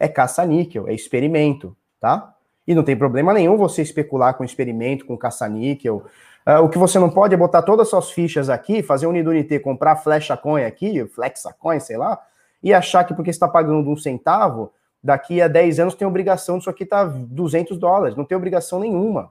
É 0.00 0.08
caça-níquel, 0.08 0.88
é 0.88 0.94
experimento, 0.94 1.76
tá? 2.00 2.34
E 2.66 2.74
não 2.74 2.82
tem 2.82 2.96
problema 2.96 3.32
nenhum 3.34 3.56
você 3.56 3.82
especular 3.82 4.34
com 4.34 4.44
experimento, 4.44 5.04
com 5.04 5.16
caça-níquel. 5.16 6.04
Uh, 6.46 6.62
o 6.64 6.68
que 6.68 6.78
você 6.78 6.98
não 6.98 7.10
pode 7.10 7.34
é 7.34 7.36
botar 7.36 7.62
todas 7.62 7.86
as 7.86 7.90
suas 7.90 8.10
fichas 8.10 8.48
aqui, 8.48 8.82
fazer 8.82 9.06
um 9.06 9.12
Nidunité, 9.12 9.58
comprar 9.58 9.96
flecha 9.96 10.36
coin 10.36 10.64
aqui, 10.64 11.06
flexa 11.08 11.54
coin, 11.58 11.78
sei 11.78 11.96
lá, 11.96 12.20
e 12.62 12.74
achar 12.74 13.04
que 13.04 13.14
porque 13.14 13.30
está 13.30 13.46
pagando 13.46 13.90
um 13.90 13.96
centavo, 13.96 14.72
daqui 15.02 15.40
a 15.40 15.48
10 15.48 15.80
anos 15.80 15.94
tem 15.94 16.06
obrigação 16.06 16.58
disso 16.58 16.70
aqui 16.70 16.84
tá 16.84 17.04
200 17.04 17.78
dólares. 17.78 18.16
Não 18.16 18.24
tem 18.24 18.36
obrigação 18.36 18.80
nenhuma, 18.80 19.30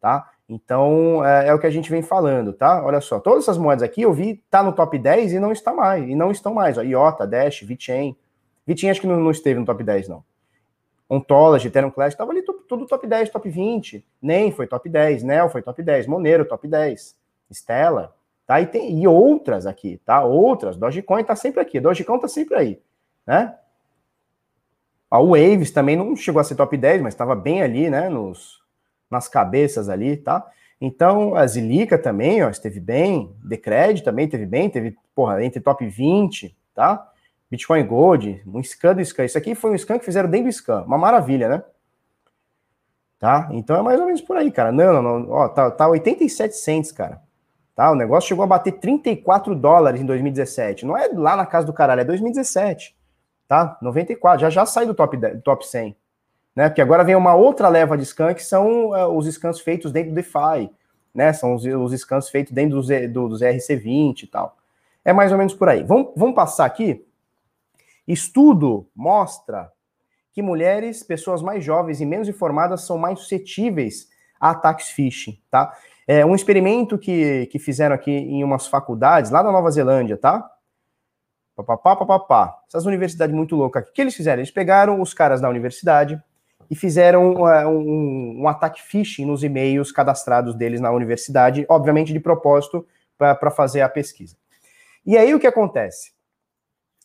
tá? 0.00 0.30
Então, 0.48 1.24
é, 1.24 1.48
é, 1.48 1.54
o 1.54 1.58
que 1.58 1.66
a 1.66 1.70
gente 1.70 1.90
vem 1.90 2.02
falando, 2.02 2.52
tá? 2.52 2.84
Olha 2.84 3.00
só, 3.00 3.18
todas 3.18 3.44
essas 3.44 3.56
moedas 3.56 3.82
aqui 3.82 4.02
eu 4.02 4.12
vi 4.12 4.42
tá 4.50 4.62
no 4.62 4.72
top 4.72 4.98
10 4.98 5.32
e 5.32 5.38
não 5.38 5.52
está 5.52 5.72
mais, 5.72 6.06
e 6.08 6.14
não 6.14 6.30
estão 6.30 6.52
mais. 6.52 6.76
Ó, 6.76 6.82
IOTA, 6.82 7.26
Dash, 7.26 7.62
VeChain. 7.62 8.16
VeChain 8.66 8.90
acho 8.90 9.00
que 9.00 9.06
não, 9.06 9.18
não, 9.18 9.30
esteve 9.30 9.58
no 9.58 9.66
top 9.66 9.82
10, 9.82 10.08
não. 10.08 10.22
Ontology, 11.08 11.68
Ethereum 11.68 11.90
Clash, 11.90 12.14
estava 12.14 12.30
ali 12.30 12.42
tudo 12.42 12.86
top 12.86 13.06
10, 13.06 13.30
top 13.30 13.48
20. 13.48 14.06
Nem 14.20 14.50
foi 14.52 14.66
top 14.66 14.88
10, 14.88 15.22
Nel 15.22 15.48
foi 15.48 15.62
top 15.62 15.82
10, 15.82 16.06
Monero 16.06 16.44
top 16.44 16.66
10, 16.66 17.16
Stella, 17.50 18.14
tá? 18.46 18.60
E, 18.60 18.66
tem, 18.66 19.02
e 19.02 19.08
outras 19.08 19.66
aqui, 19.66 20.00
tá? 20.04 20.22
Outras. 20.24 20.76
Dogecoin 20.76 21.24
tá 21.24 21.36
sempre 21.36 21.60
aqui, 21.60 21.80
Dogecoin 21.80 22.18
tá 22.18 22.28
sempre 22.28 22.56
aí, 22.56 22.80
né? 23.26 23.56
A 25.10 25.20
Waves 25.20 25.70
também 25.70 25.96
não 25.96 26.16
chegou 26.16 26.40
a 26.40 26.44
ser 26.44 26.56
top 26.56 26.76
10, 26.76 27.02
mas 27.02 27.14
estava 27.14 27.36
bem 27.36 27.62
ali, 27.62 27.88
né? 27.88 28.08
Nos, 28.08 28.60
nas 29.10 29.28
cabeças 29.28 29.88
ali, 29.88 30.16
tá? 30.16 30.44
Então, 30.80 31.34
a 31.34 31.46
Zilica 31.46 31.96
também, 31.96 32.42
ó, 32.42 32.50
esteve 32.50 32.80
bem, 32.80 33.34
Decred 33.42 34.02
também 34.02 34.28
teve 34.28 34.44
bem, 34.44 34.68
teve, 34.68 34.96
porra, 35.14 35.42
entre 35.44 35.60
top 35.60 35.86
20, 35.86 36.56
tá? 36.74 37.10
Bitcoin 37.50 37.86
Gold, 37.86 38.42
um 38.46 38.62
scan 38.62 38.94
do 38.94 39.04
scan. 39.04 39.24
Isso 39.24 39.38
aqui 39.38 39.54
foi 39.54 39.70
um 39.70 39.78
scan 39.78 39.98
que 39.98 40.04
fizeram 40.04 40.28
dentro 40.28 40.48
do 40.48 40.52
scan, 40.52 40.82
uma 40.82 40.98
maravilha, 40.98 41.48
né? 41.48 41.62
Tá? 43.18 43.48
Então 43.52 43.76
é 43.76 43.82
mais 43.82 43.98
ou 44.00 44.06
menos 44.06 44.20
por 44.20 44.36
aí, 44.36 44.50
cara. 44.50 44.72
Não, 44.72 44.92
não, 44.92 45.18
não. 45.20 45.30
Ó, 45.30 45.48
tá, 45.48 45.70
tá 45.70 45.88
87 45.88 46.56
cents, 46.56 46.92
cara. 46.92 47.22
Tá? 47.74 47.90
O 47.90 47.96
negócio 47.96 48.28
chegou 48.28 48.44
a 48.44 48.46
bater 48.46 48.72
34 48.72 49.54
dólares 49.54 50.00
em 50.00 50.06
2017. 50.06 50.86
Não 50.86 50.96
é 50.96 51.08
lá 51.08 51.36
na 51.36 51.46
casa 51.46 51.66
do 51.66 51.72
caralho, 51.72 52.00
é 52.00 52.04
2017. 52.04 52.94
Tá? 53.48 53.76
94. 53.82 54.40
Já 54.40 54.50
já 54.50 54.66
sai 54.66 54.86
do 54.86 54.94
top, 54.94 55.16
do 55.16 55.40
top 55.40 55.66
100 55.66 55.96
né? 56.54 56.68
Porque 56.68 56.80
agora 56.80 57.04
vem 57.04 57.16
uma 57.16 57.34
outra 57.34 57.68
leva 57.68 57.98
de 57.98 58.04
scans 58.04 58.34
que 58.34 58.44
são 58.44 58.90
uh, 58.90 59.16
os 59.16 59.26
scans 59.26 59.60
feitos 59.60 59.90
dentro 59.90 60.10
do 60.10 60.14
DeFi, 60.14 60.70
né? 61.14 61.32
São 61.32 61.54
os, 61.54 61.64
os 61.64 62.00
scans 62.00 62.28
feitos 62.28 62.52
dentro 62.52 62.76
dos, 62.76 62.88
do, 63.10 63.28
dos 63.28 63.40
RC20 63.40 64.22
e 64.22 64.26
tal. 64.26 64.56
É 65.04 65.12
mais 65.12 65.32
ou 65.32 65.38
menos 65.38 65.54
por 65.54 65.68
aí. 65.68 65.82
Vamos, 65.82 66.12
vamos 66.16 66.34
passar 66.34 66.64
aqui. 66.64 67.04
Estudo 68.06 68.86
mostra 68.94 69.72
que 70.32 70.42
mulheres, 70.42 71.02
pessoas 71.02 71.42
mais 71.42 71.64
jovens 71.64 72.00
e 72.00 72.06
menos 72.06 72.28
informadas 72.28 72.82
são 72.82 72.98
mais 72.98 73.20
suscetíveis 73.20 74.08
a 74.40 74.50
ataques 74.50 74.90
phishing, 74.90 75.40
tá? 75.50 75.76
É 76.06 76.24
um 76.24 76.34
experimento 76.34 76.98
que, 76.98 77.46
que 77.46 77.58
fizeram 77.58 77.94
aqui 77.94 78.10
em 78.10 78.44
umas 78.44 78.66
faculdades 78.66 79.30
lá 79.30 79.42
da 79.42 79.50
Nova 79.50 79.70
Zelândia, 79.70 80.16
tá? 80.16 80.48
Papapá, 81.56 81.96
papapá. 81.96 82.58
Essas 82.68 82.84
universidades 82.84 83.34
muito 83.34 83.56
loucas. 83.56 83.88
O 83.88 83.92
que 83.92 84.00
eles 84.00 84.14
fizeram? 84.14 84.40
Eles 84.40 84.50
pegaram 84.50 85.00
os 85.00 85.14
caras 85.14 85.40
da 85.40 85.48
universidade, 85.48 86.22
e 86.70 86.74
fizeram 86.74 87.34
uh, 87.34 87.68
um, 87.68 88.42
um, 88.42 88.48
ataque 88.48 88.82
phishing 88.82 89.24
nos 89.24 89.42
e-mails 89.42 89.92
cadastrados 89.92 90.54
deles 90.54 90.80
na 90.80 90.90
universidade, 90.90 91.64
obviamente 91.68 92.12
de 92.12 92.20
propósito 92.20 92.86
para 93.16 93.50
fazer 93.50 93.80
a 93.80 93.88
pesquisa. 93.88 94.36
E 95.06 95.16
aí 95.16 95.34
o 95.34 95.40
que 95.40 95.46
acontece? 95.46 96.12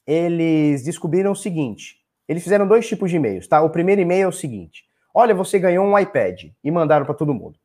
Eles 0.06 0.84
descobriram 0.84 1.32
o 1.32 1.36
seguinte: 1.36 1.98
eles 2.28 2.44
fizeram 2.44 2.68
dois 2.68 2.88
tipos 2.88 3.10
de 3.10 3.18
e-mails, 3.18 3.48
tá? 3.48 3.62
O 3.62 3.70
primeiro 3.70 4.02
e-mail 4.02 4.24
é 4.24 4.28
o 4.28 4.32
seguinte: 4.32 4.86
olha, 5.14 5.36
você 5.36 5.60
ganhou 5.60 5.86
um 5.86 5.98
iPad 5.98 6.46
e 6.64 6.72
mandaram 6.72 7.06
para 7.06 7.16
todo 7.16 7.34
mundo. 7.34 7.60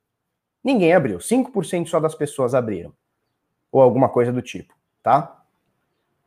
Ninguém 0.64 0.94
abriu, 0.94 1.18
5% 1.18 1.87
só 1.87 2.00
das 2.00 2.14
pessoas 2.14 2.55
abriram. 2.55 2.90
Ou 3.70 3.83
alguma 3.83 4.09
coisa 4.09 4.33
do 4.33 4.40
tipo, 4.40 4.72
tá? 5.03 5.42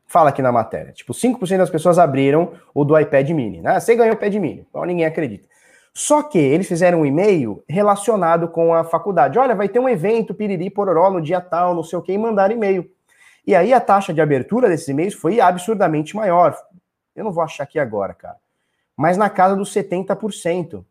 Fala 0.06 0.30
aqui 0.30 0.42
na 0.42 0.52
matéria. 0.52 0.94
Tipo, 0.94 1.14
5% 1.14 1.58
das 1.58 1.70
pessoas 1.70 1.98
abriram 1.98 2.54
o 2.74 2.86
do 2.86 2.98
iPad 2.98 3.28
mini, 3.32 3.62
né? 3.62 3.80
Você 3.80 3.96
ganhou 3.96 4.14
o 4.14 4.16
iPad 4.16 4.36
mini. 4.36 4.68
Então 4.70 4.86
ninguém 4.86 5.06
acredita. 5.06 5.48
Só 5.94 6.22
que 6.22 6.38
eles 6.38 6.68
fizeram 6.68 7.02
um 7.02 7.06
e-mail 7.06 7.64
relacionado 7.68 8.48
com 8.48 8.72
a 8.72 8.84
faculdade. 8.84 9.40
Olha, 9.40 9.56
vai 9.56 9.68
ter 9.68 9.80
um 9.80 9.90
evento 9.90 10.34
piriri 10.34 10.70
pororó 10.70 11.10
no 11.10 11.20
dia 11.20 11.42
tal, 11.42 11.74
não 11.74 11.82
sei 11.82 11.98
o 11.98 12.02
que, 12.04 12.14
e 12.14 12.18
mandaram 12.18 12.54
e-mail. 12.54 12.88
E 13.46 13.56
aí 13.56 13.74
a 13.74 13.82
taxa 13.82 14.14
de 14.14 14.22
abertura 14.22 14.70
desses 14.70 14.88
e-mails 14.88 15.16
foi 15.16 15.40
absurdamente 15.40 16.16
maior. 16.16 16.56
Eu 17.16 17.24
não 17.24 17.32
vou 17.32 17.44
achar 17.44 17.64
aqui 17.64 17.80
agora, 17.80 18.14
cara. 18.14 18.38
Mas 18.96 19.18
na 19.18 19.30
casa 19.30 19.56
dos 19.56 19.74
70%. 19.74 20.86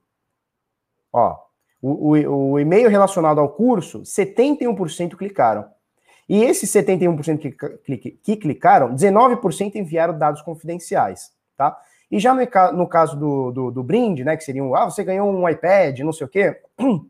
Ó, 1.12 1.45
o, 1.86 2.16
o, 2.16 2.50
o 2.52 2.58
e-mail 2.58 2.88
relacionado 2.88 3.40
ao 3.40 3.48
curso, 3.48 4.02
71% 4.02 5.16
clicaram. 5.16 5.64
E 6.28 6.42
esses 6.42 6.70
71% 6.70 7.38
que, 7.84 7.98
que, 7.98 8.10
que 8.10 8.36
clicaram, 8.36 8.94
19% 8.94 9.76
enviaram 9.76 10.18
dados 10.18 10.42
confidenciais, 10.42 11.30
tá? 11.56 11.76
E 12.10 12.18
já 12.18 12.34
no, 12.34 12.40
no 12.72 12.88
caso 12.88 13.16
do, 13.16 13.52
do, 13.52 13.70
do, 13.70 13.82
brinde, 13.82 14.24
né, 14.24 14.36
que 14.36 14.44
seria 14.44 14.62
um, 14.62 14.74
ah, 14.74 14.84
você 14.84 15.02
ganhou 15.04 15.30
um 15.30 15.48
iPad, 15.48 16.00
não 16.00 16.12
sei 16.12 16.26
o 16.26 16.30
quê, 16.30 16.60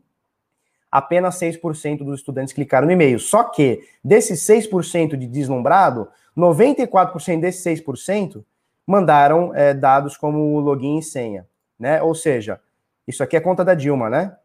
apenas 0.91 1.39
6% 1.39 2.03
dos 2.03 2.19
estudantes 2.19 2.53
clicaram 2.53 2.87
no 2.87 2.93
e-mail. 2.93 3.19
Só 3.19 3.43
que, 3.43 3.83
desses 4.03 4.41
6% 4.41 5.15
de 5.15 5.27
deslumbrado, 5.27 6.07
94% 6.35 7.39
desses 7.39 7.63
6% 7.83 8.43
mandaram 8.85 9.53
é, 9.53 9.73
dados 9.73 10.17
como 10.17 10.59
login 10.59 10.99
e 10.99 11.03
senha, 11.03 11.45
né? 11.79 12.01
Ou 12.01 12.15
seja, 12.15 12.59
isso 13.07 13.23
aqui 13.23 13.35
é 13.35 13.41
conta 13.41 13.65
da 13.65 13.73
Dilma, 13.73 14.09
né? 14.09 14.35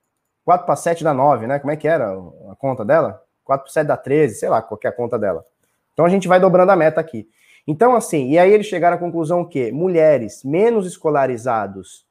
4 0.45 0.67
para 0.67 0.77
7 0.77 1.05
dá 1.05 1.15
9, 1.15 1.47
né? 1.47 1.59
Como 1.59 1.71
é 1.71 1.77
que 1.77 1.87
era 1.87 2.13
a 2.51 2.57
conta 2.57 2.85
dela? 2.85 3.23
4 3.45 3.65
para 3.65 3.73
7 3.73 3.87
dá 3.87 3.97
13, 3.97 4.35
sei 4.37 4.49
lá, 4.49 4.63
qualquer 4.63 4.89
é 4.89 4.93
conta 4.93 5.19
dela. 5.19 5.45
Então 5.93 6.05
a 6.05 6.09
gente 6.09 6.29
vai 6.29 6.41
dobrando 6.41 6.73
a 6.73 6.77
meta 6.77 7.01
aqui. 7.01 7.29
Então, 7.67 7.95
assim, 7.95 8.31
e 8.31 8.39
aí 8.39 8.53
eles 8.53 8.67
chegaram 8.67 8.97
à 8.97 8.99
conclusão 9.01 9.45
que 9.45 9.71
mulheres 9.71 10.43
menos 10.43 10.87
escolarizados 10.87 12.05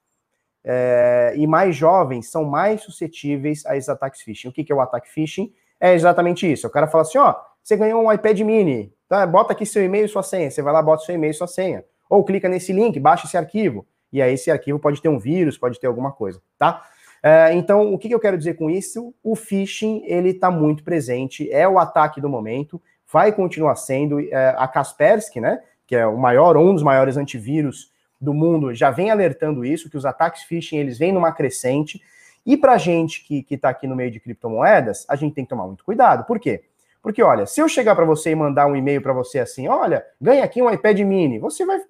é, 0.63 1.33
e 1.35 1.45
mais 1.45 1.75
jovens 1.75 2.29
são 2.29 2.45
mais 2.45 2.81
suscetíveis 2.81 3.65
a 3.65 3.75
esses 3.75 3.89
ataques 3.89 4.21
phishing. 4.21 4.47
O 4.47 4.51
que, 4.51 4.63
que 4.63 4.71
é 4.71 4.75
o 4.75 4.81
ataque 4.81 5.09
phishing? 5.09 5.51
É 5.79 5.93
exatamente 5.93 6.49
isso. 6.49 6.67
O 6.67 6.69
cara 6.69 6.87
fala 6.87 7.01
assim: 7.01 7.17
ó, 7.17 7.35
você 7.61 7.75
ganhou 7.75 8.03
um 8.03 8.11
iPad 8.11 8.39
mini, 8.41 8.93
tá? 9.09 9.25
Bota 9.25 9.53
aqui 9.53 9.65
seu 9.65 9.83
e-mail 9.83 10.05
e 10.05 10.09
sua 10.09 10.23
senha. 10.23 10.49
Você 10.49 10.61
vai 10.61 10.71
lá, 10.71 10.81
bota 10.81 11.03
seu 11.03 11.15
e-mail 11.15 11.31
e 11.31 11.33
sua 11.33 11.47
senha. 11.47 11.83
Ou 12.09 12.23
clica 12.23 12.47
nesse 12.47 12.71
link, 12.71 12.99
baixa 12.99 13.25
esse 13.25 13.37
arquivo. 13.37 13.85
E 14.11 14.21
aí 14.21 14.33
esse 14.33 14.51
arquivo 14.51 14.77
pode 14.77 15.01
ter 15.01 15.09
um 15.09 15.17
vírus, 15.17 15.57
pode 15.57 15.79
ter 15.79 15.87
alguma 15.87 16.11
coisa, 16.11 16.41
tá? 16.57 16.85
É, 17.23 17.53
então, 17.53 17.93
o 17.93 17.97
que, 17.97 18.07
que 18.07 18.15
eu 18.15 18.19
quero 18.19 18.37
dizer 18.37 18.55
com 18.55 18.69
isso? 18.69 19.13
O 19.23 19.35
phishing, 19.35 20.03
ele 20.05 20.29
está 20.29 20.49
muito 20.49 20.83
presente, 20.83 21.51
é 21.51 21.67
o 21.67 21.77
ataque 21.77 22.19
do 22.19 22.29
momento, 22.29 22.81
vai 23.11 23.31
continuar 23.31 23.75
sendo. 23.75 24.19
É, 24.19 24.55
a 24.57 24.67
Kaspersky, 24.67 25.39
né, 25.39 25.61
que 25.85 25.95
é 25.95 26.05
o 26.05 26.17
maior, 26.17 26.57
um 26.57 26.73
dos 26.73 26.83
maiores 26.83 27.17
antivírus 27.17 27.91
do 28.19 28.33
mundo, 28.33 28.73
já 28.73 28.91
vem 28.91 29.09
alertando 29.09 29.65
isso, 29.65 29.89
que 29.89 29.97
os 29.97 30.05
ataques 30.05 30.43
phishing, 30.43 30.77
eles 30.77 30.97
vêm 30.97 31.11
numa 31.11 31.31
crescente. 31.31 32.01
E 32.45 32.57
para 32.57 32.77
gente 32.77 33.23
que 33.23 33.45
está 33.49 33.69
aqui 33.69 33.87
no 33.87 33.95
meio 33.95 34.09
de 34.09 34.19
criptomoedas, 34.19 35.05
a 35.07 35.15
gente 35.15 35.33
tem 35.33 35.43
que 35.43 35.49
tomar 35.49 35.67
muito 35.67 35.83
cuidado. 35.83 36.25
Por 36.25 36.39
quê? 36.39 36.63
Porque, 37.01 37.23
olha, 37.23 37.45
se 37.45 37.59
eu 37.59 37.67
chegar 37.67 37.95
para 37.95 38.05
você 38.05 38.31
e 38.31 38.35
mandar 38.35 38.67
um 38.67 38.75
e-mail 38.75 39.01
para 39.01 39.13
você 39.13 39.39
assim, 39.39 39.67
olha, 39.67 40.05
ganha 40.19 40.43
aqui 40.43 40.61
um 40.61 40.69
iPad 40.69 40.99
mini, 40.99 41.39
você 41.39 41.65
vai, 41.65 41.81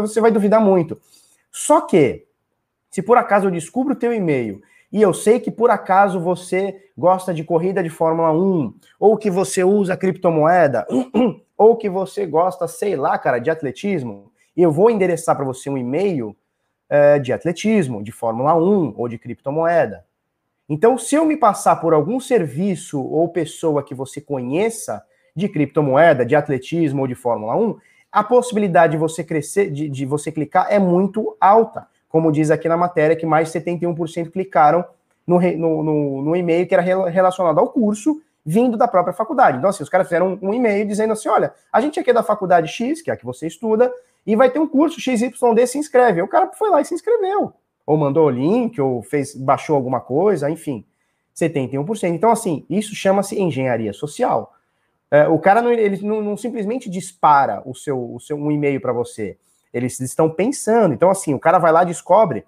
você 0.00 0.20
vai 0.20 0.30
duvidar 0.30 0.60
muito. 0.60 0.98
Só 1.50 1.82
que, 1.82 2.26
se 2.96 3.02
por 3.02 3.18
acaso 3.18 3.48
eu 3.48 3.50
descubro 3.50 3.92
o 3.92 3.96
teu 3.96 4.10
e-mail 4.10 4.62
e 4.90 5.02
eu 5.02 5.12
sei 5.12 5.38
que 5.38 5.50
por 5.50 5.68
acaso 5.68 6.18
você 6.18 6.88
gosta 6.96 7.34
de 7.34 7.44
corrida 7.44 7.82
de 7.82 7.90
Fórmula 7.90 8.32
1, 8.32 8.74
ou 8.98 9.18
que 9.18 9.30
você 9.30 9.62
usa 9.62 9.98
criptomoeda, 9.98 10.86
ou 11.58 11.76
que 11.76 11.90
você 11.90 12.24
gosta, 12.24 12.66
sei 12.66 12.96
lá, 12.96 13.18
cara, 13.18 13.38
de 13.38 13.50
atletismo, 13.50 14.32
eu 14.56 14.72
vou 14.72 14.90
endereçar 14.90 15.36
para 15.36 15.44
você 15.44 15.68
um 15.68 15.76
e-mail 15.76 16.34
é, 16.88 17.18
de 17.18 17.34
atletismo, 17.34 18.02
de 18.02 18.12
Fórmula 18.12 18.54
1 18.54 18.94
ou 18.96 19.06
de 19.08 19.18
criptomoeda. 19.18 20.02
Então, 20.66 20.96
se 20.96 21.16
eu 21.16 21.26
me 21.26 21.36
passar 21.36 21.76
por 21.76 21.92
algum 21.92 22.18
serviço 22.18 22.98
ou 22.98 23.28
pessoa 23.28 23.82
que 23.82 23.94
você 23.94 24.22
conheça 24.22 25.04
de 25.36 25.50
criptomoeda, 25.50 26.24
de 26.24 26.34
atletismo 26.34 27.02
ou 27.02 27.06
de 27.06 27.14
Fórmula 27.14 27.54
1, 27.56 27.76
a 28.10 28.24
possibilidade 28.24 28.92
de 28.92 28.96
você 28.96 29.22
crescer, 29.22 29.70
de, 29.70 29.86
de 29.86 30.06
você 30.06 30.32
clicar 30.32 30.68
é 30.70 30.78
muito 30.78 31.36
alta. 31.38 31.94
Como 32.08 32.32
diz 32.32 32.50
aqui 32.50 32.68
na 32.68 32.76
matéria, 32.76 33.16
que 33.16 33.26
mais 33.26 33.52
de 33.52 33.60
71% 33.60 34.30
clicaram 34.30 34.84
no, 35.26 35.40
no, 35.40 35.82
no, 35.82 36.22
no, 36.22 36.36
e-mail 36.36 36.66
que 36.66 36.74
era 36.74 36.82
relacionado 36.82 37.58
ao 37.58 37.68
curso, 37.68 38.20
vindo 38.44 38.76
da 38.76 38.86
própria 38.86 39.12
faculdade. 39.12 39.58
Então, 39.58 39.70
assim, 39.70 39.82
os 39.82 39.88
caras 39.88 40.06
fizeram 40.06 40.38
um, 40.40 40.50
um 40.50 40.54
e-mail 40.54 40.86
dizendo 40.86 41.12
assim: 41.12 41.28
olha, 41.28 41.52
a 41.72 41.80
gente 41.80 41.98
aqui 41.98 42.10
é 42.10 42.14
da 42.14 42.22
faculdade 42.22 42.68
X, 42.68 43.02
que 43.02 43.10
é 43.10 43.14
a 43.14 43.16
que 43.16 43.24
você 43.24 43.46
estuda, 43.46 43.92
e 44.26 44.36
vai 44.36 44.50
ter 44.50 44.58
um 44.58 44.66
curso 44.66 45.00
XYD, 45.00 45.66
se 45.66 45.78
inscreve. 45.78 46.22
O 46.22 46.28
cara 46.28 46.50
foi 46.52 46.70
lá 46.70 46.80
e 46.80 46.84
se 46.84 46.94
inscreveu 46.94 47.52
ou 47.86 47.96
mandou 47.96 48.26
o 48.26 48.30
link, 48.30 48.80
ou 48.80 49.00
fez, 49.00 49.34
baixou 49.34 49.76
alguma 49.76 50.00
coisa, 50.00 50.50
enfim, 50.50 50.84
71%. 51.34 52.12
Então, 52.12 52.30
assim, 52.30 52.66
isso 52.68 52.94
chama-se 52.94 53.40
engenharia 53.40 53.92
social. 53.92 54.52
É, 55.08 55.28
o 55.28 55.38
cara 55.38 55.62
não, 55.62 55.70
ele 55.70 56.04
não, 56.04 56.20
não, 56.20 56.36
simplesmente 56.36 56.90
dispara 56.90 57.62
o 57.64 57.74
seu, 57.74 58.14
o 58.14 58.18
seu 58.18 58.36
um 58.36 58.50
e-mail 58.50 58.80
para 58.80 58.92
você. 58.92 59.38
Eles 59.76 60.00
estão 60.00 60.30
pensando. 60.30 60.94
Então, 60.94 61.10
assim, 61.10 61.34
o 61.34 61.38
cara 61.38 61.58
vai 61.58 61.70
lá 61.70 61.82
e 61.82 61.86
descobre 61.86 62.46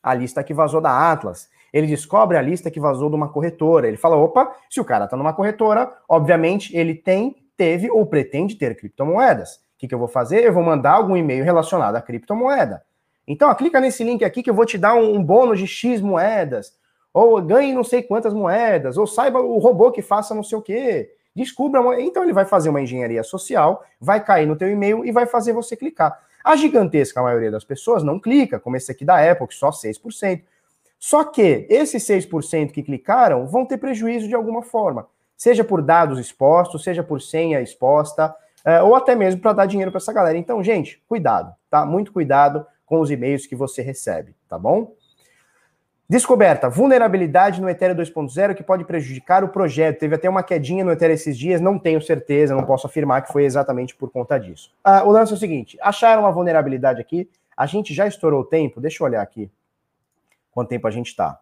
a 0.00 0.14
lista 0.14 0.44
que 0.44 0.54
vazou 0.54 0.80
da 0.80 1.10
Atlas. 1.10 1.48
Ele 1.72 1.88
descobre 1.88 2.36
a 2.36 2.42
lista 2.42 2.70
que 2.70 2.78
vazou 2.78 3.10
de 3.10 3.16
uma 3.16 3.28
corretora. 3.28 3.88
Ele 3.88 3.96
fala: 3.96 4.16
opa, 4.16 4.54
se 4.70 4.80
o 4.80 4.84
cara 4.84 5.06
está 5.06 5.16
numa 5.16 5.32
corretora, 5.32 5.92
obviamente 6.08 6.76
ele 6.76 6.94
tem, 6.94 7.34
teve 7.56 7.90
ou 7.90 8.06
pretende 8.06 8.54
ter 8.54 8.76
criptomoedas. 8.76 9.56
O 9.56 9.78
que, 9.78 9.88
que 9.88 9.94
eu 9.94 9.98
vou 9.98 10.06
fazer? 10.06 10.44
Eu 10.44 10.52
vou 10.52 10.62
mandar 10.62 10.92
algum 10.92 11.16
e-mail 11.16 11.42
relacionado 11.44 11.96
à 11.96 12.00
criptomoeda. 12.00 12.84
Então, 13.26 13.50
ó, 13.50 13.54
clica 13.54 13.80
nesse 13.80 14.04
link 14.04 14.24
aqui 14.24 14.40
que 14.40 14.50
eu 14.50 14.54
vou 14.54 14.64
te 14.64 14.78
dar 14.78 14.94
um, 14.94 15.16
um 15.16 15.24
bônus 15.24 15.58
de 15.58 15.66
X 15.66 16.00
moedas, 16.00 16.72
ou 17.12 17.42
ganhe 17.42 17.72
não 17.72 17.82
sei 17.82 18.00
quantas 18.00 18.32
moedas, 18.32 18.96
ou 18.96 19.08
saiba 19.08 19.40
o 19.40 19.58
robô 19.58 19.90
que 19.90 20.02
faça 20.02 20.34
não 20.34 20.44
sei 20.44 20.56
o 20.56 20.62
quê. 20.62 21.10
Descubra, 21.34 21.80
então 22.00 22.22
ele 22.22 22.32
vai 22.32 22.44
fazer 22.44 22.68
uma 22.68 22.80
engenharia 22.80 23.24
social, 23.24 23.84
vai 24.00 24.22
cair 24.22 24.46
no 24.46 24.54
teu 24.54 24.70
e-mail 24.70 25.04
e 25.04 25.10
vai 25.10 25.26
fazer 25.26 25.52
você 25.52 25.74
clicar. 25.74 26.16
A 26.44 26.56
gigantesca 26.56 27.22
maioria 27.22 27.50
das 27.50 27.64
pessoas 27.64 28.02
não 28.02 28.20
clica, 28.20 28.60
como 28.60 28.76
esse 28.76 28.92
aqui 28.92 29.02
da 29.02 29.18
Apple, 29.30 29.48
que 29.48 29.54
só 29.54 29.70
6%. 29.70 30.42
Só 30.98 31.24
que 31.24 31.66
esses 31.70 32.06
6% 32.06 32.70
que 32.70 32.82
clicaram 32.82 33.46
vão 33.46 33.64
ter 33.64 33.78
prejuízo 33.78 34.28
de 34.28 34.34
alguma 34.34 34.62
forma, 34.62 35.08
seja 35.36 35.64
por 35.64 35.80
dados 35.80 36.18
expostos, 36.18 36.84
seja 36.84 37.02
por 37.02 37.20
senha 37.20 37.60
exposta, 37.62 38.34
é, 38.64 38.82
ou 38.82 38.94
até 38.94 39.14
mesmo 39.14 39.40
para 39.40 39.52
dar 39.52 39.66
dinheiro 39.66 39.90
para 39.90 39.98
essa 39.98 40.12
galera. 40.12 40.36
Então, 40.36 40.62
gente, 40.62 41.02
cuidado, 41.08 41.54
tá? 41.70 41.84
Muito 41.84 42.12
cuidado 42.12 42.66
com 42.86 43.00
os 43.00 43.10
e-mails 43.10 43.46
que 43.46 43.56
você 43.56 43.82
recebe, 43.82 44.34
tá 44.48 44.58
bom? 44.58 44.94
Descoberta, 46.06 46.68
vulnerabilidade 46.68 47.62
no 47.62 47.68
Ethereum 47.68 47.96
2.0 47.96 48.54
que 48.54 48.62
pode 48.62 48.84
prejudicar 48.84 49.42
o 49.42 49.48
projeto. 49.48 50.00
Teve 50.00 50.14
até 50.14 50.28
uma 50.28 50.42
quedinha 50.42 50.84
no 50.84 50.92
Ethereum 50.92 51.14
esses 51.14 51.38
dias, 51.38 51.62
não 51.62 51.78
tenho 51.78 52.00
certeza, 52.00 52.54
não 52.54 52.64
posso 52.64 52.86
afirmar 52.86 53.22
que 53.22 53.32
foi 53.32 53.44
exatamente 53.44 53.96
por 53.96 54.10
conta 54.10 54.38
disso. 54.38 54.70
Ah, 54.84 55.02
o 55.02 55.10
lance 55.10 55.32
é 55.32 55.36
o 55.36 55.38
seguinte, 55.38 55.78
acharam 55.80 56.22
uma 56.22 56.30
vulnerabilidade 56.30 57.00
aqui, 57.00 57.28
a 57.56 57.64
gente 57.64 57.94
já 57.94 58.06
estourou 58.06 58.42
o 58.42 58.44
tempo, 58.44 58.80
deixa 58.80 59.02
eu 59.02 59.06
olhar 59.06 59.22
aqui 59.22 59.50
quanto 60.52 60.68
tempo 60.68 60.86
a 60.86 60.90
gente 60.90 61.08
está. 61.08 61.40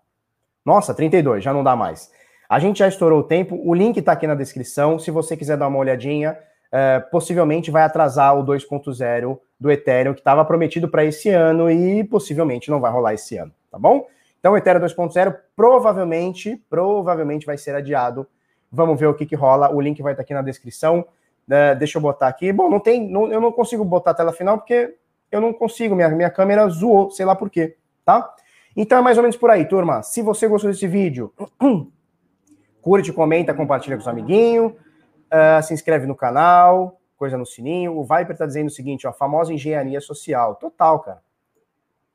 Nossa, 0.64 0.94
32, 0.94 1.42
já 1.42 1.52
não 1.52 1.64
dá 1.64 1.74
mais. 1.74 2.10
A 2.48 2.58
gente 2.58 2.78
já 2.78 2.86
estourou 2.86 3.20
o 3.20 3.24
tempo, 3.24 3.60
o 3.64 3.74
link 3.74 3.96
está 3.96 4.12
aqui 4.12 4.26
na 4.26 4.34
descrição, 4.34 4.98
se 4.98 5.10
você 5.10 5.36
quiser 5.36 5.56
dar 5.56 5.66
uma 5.66 5.78
olhadinha, 5.78 6.38
é, 6.70 7.00
possivelmente 7.00 7.70
vai 7.70 7.82
atrasar 7.82 8.38
o 8.38 8.44
2.0 8.44 9.38
do 9.58 9.70
Ethereum 9.70 10.14
que 10.14 10.20
estava 10.20 10.44
prometido 10.44 10.88
para 10.88 11.04
esse 11.04 11.30
ano 11.30 11.70
e 11.70 12.04
possivelmente 12.04 12.70
não 12.70 12.80
vai 12.80 12.92
rolar 12.92 13.14
esse 13.14 13.36
ano, 13.36 13.52
tá 13.70 13.78
bom? 13.78 14.06
Então, 14.42 14.54
o 14.54 14.56
Ethereum 14.56 14.82
2.0 14.82 15.36
provavelmente, 15.54 16.60
provavelmente 16.68 17.46
vai 17.46 17.56
ser 17.56 17.76
adiado. 17.76 18.26
Vamos 18.72 18.98
ver 18.98 19.06
o 19.06 19.14
que, 19.14 19.24
que 19.24 19.36
rola. 19.36 19.72
O 19.72 19.80
link 19.80 20.02
vai 20.02 20.14
estar 20.14 20.24
aqui 20.24 20.34
na 20.34 20.42
descrição. 20.42 21.06
Uh, 21.46 21.78
deixa 21.78 21.96
eu 21.96 22.02
botar 22.02 22.26
aqui. 22.26 22.52
Bom, 22.52 22.68
não 22.68 22.80
tem, 22.80 23.08
não, 23.08 23.32
eu 23.32 23.40
não 23.40 23.52
consigo 23.52 23.84
botar 23.84 24.10
a 24.10 24.14
tela 24.14 24.32
final 24.32 24.58
porque 24.58 24.96
eu 25.30 25.40
não 25.40 25.52
consigo. 25.52 25.94
Minha, 25.94 26.08
minha 26.08 26.28
câmera 26.28 26.68
zoou, 26.68 27.08
sei 27.12 27.24
lá 27.24 27.36
por 27.36 27.50
quê, 27.50 27.76
tá? 28.04 28.34
Então 28.76 28.98
é 28.98 29.00
mais 29.00 29.16
ou 29.16 29.22
menos 29.22 29.36
por 29.36 29.48
aí, 29.48 29.64
turma. 29.64 30.02
Se 30.02 30.22
você 30.22 30.48
gostou 30.48 30.72
desse 30.72 30.88
vídeo, 30.88 31.32
curte, 32.82 33.12
comenta, 33.12 33.54
compartilha 33.54 33.94
com 33.94 34.02
os 34.02 34.08
amiguinhos, 34.08 34.72
uh, 34.72 35.62
se 35.62 35.72
inscreve 35.72 36.04
no 36.04 36.16
canal, 36.16 37.00
coisa 37.16 37.38
no 37.38 37.46
sininho. 37.46 37.96
O 37.96 38.02
Viper 38.02 38.36
tá 38.36 38.44
dizendo 38.44 38.66
o 38.66 38.70
seguinte, 38.70 39.06
ó, 39.06 39.12
famosa 39.12 39.52
engenharia 39.52 40.00
social. 40.00 40.56
Total, 40.56 40.98
cara. 40.98 41.22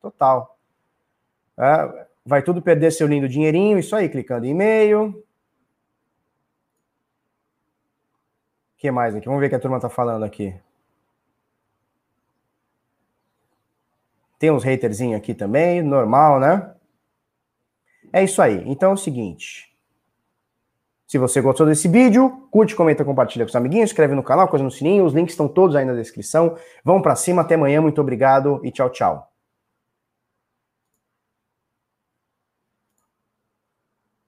Total. 0.02 0.58
É, 1.58 2.07
vai 2.28 2.44
tudo 2.44 2.62
perder 2.62 2.92
seu 2.92 3.08
lindo 3.08 3.30
dinheirinho, 3.30 3.80
isso 3.80 3.96
aí, 3.96 4.10
clicando 4.10 4.46
em 4.46 4.50
e-mail. 4.50 5.24
O 8.76 8.78
que 8.78 8.92
mais 8.92 9.16
aqui? 9.16 9.26
Vamos 9.26 9.40
ver 9.40 9.48
o 9.48 9.50
que 9.50 9.56
a 9.56 9.60
turma 9.60 9.80
tá 9.80 9.90
falando 9.90 10.24
aqui. 10.24 10.54
Tem 14.38 14.52
uns 14.52 14.66
haterzinhos 14.66 15.18
aqui 15.18 15.34
também, 15.34 15.82
normal, 15.82 16.40
né? 16.40 16.76
É 18.12 18.24
isso 18.24 18.42
aí. 18.42 18.62
Então 18.66 18.92
é 18.92 18.94
o 18.94 18.98
seguinte. 18.98 19.74
Se 21.08 21.18
você 21.18 21.40
gostou 21.40 21.66
desse 21.66 21.88
vídeo, 21.88 22.46
curte, 22.52 22.76
comenta, 22.76 23.06
compartilha 23.06 23.46
com 23.46 23.50
os 23.50 23.56
amiguinhos, 23.56 23.90
inscreve 23.90 24.14
no 24.14 24.22
canal, 24.22 24.50
coisa 24.50 24.66
no 24.66 24.70
sininho, 24.70 25.06
os 25.06 25.14
links 25.14 25.34
estão 25.34 25.48
todos 25.48 25.76
aí 25.78 25.86
na 25.86 25.94
descrição. 25.94 26.58
Vamos 26.84 27.02
para 27.02 27.16
cima, 27.16 27.42
até 27.42 27.56
amanhã, 27.56 27.82
muito 27.82 28.02
obrigado 28.02 28.60
e 28.66 28.72
tchau, 28.72 28.90
tchau. 28.90 29.27